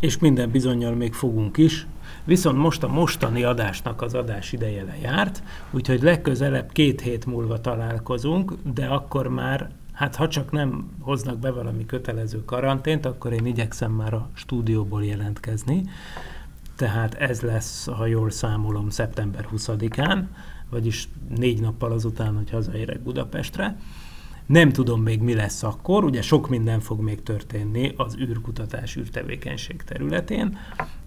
[0.00, 1.86] és minden bizonyal még fogunk is.
[2.24, 8.54] Viszont most a mostani adásnak az adás ideje lejárt, úgyhogy legközelebb két hét múlva találkozunk,
[8.74, 13.92] de akkor már, hát ha csak nem hoznak be valami kötelező karantént, akkor én igyekszem
[13.92, 15.82] már a stúdióból jelentkezni.
[16.76, 20.24] Tehát ez lesz, ha jól számolom, szeptember 20-án,
[20.72, 23.78] vagyis négy nappal azután, hogy hazaérek Budapestre.
[24.46, 29.82] Nem tudom még mi lesz akkor, ugye sok minden fog még történni az űrkutatás, űrtevékenység
[29.82, 30.58] területén,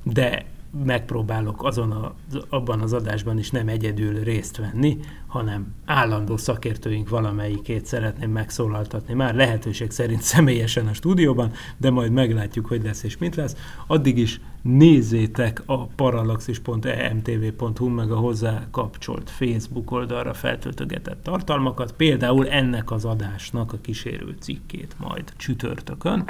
[0.03, 0.45] de
[0.83, 2.13] megpróbálok azon a,
[2.49, 9.13] abban az adásban is nem egyedül részt venni, hanem állandó szakértőink valamelyikét szeretném megszólaltatni.
[9.13, 13.55] Már lehetőség szerint személyesen a stúdióban, de majd meglátjuk, hogy lesz és mit lesz.
[13.87, 22.91] Addig is nézzétek a parallaxis.emtv.hu meg a hozzá kapcsolt Facebook oldalra feltöltögetett tartalmakat, például ennek
[22.91, 26.25] az adásnak a kísérő cikkét majd csütörtökön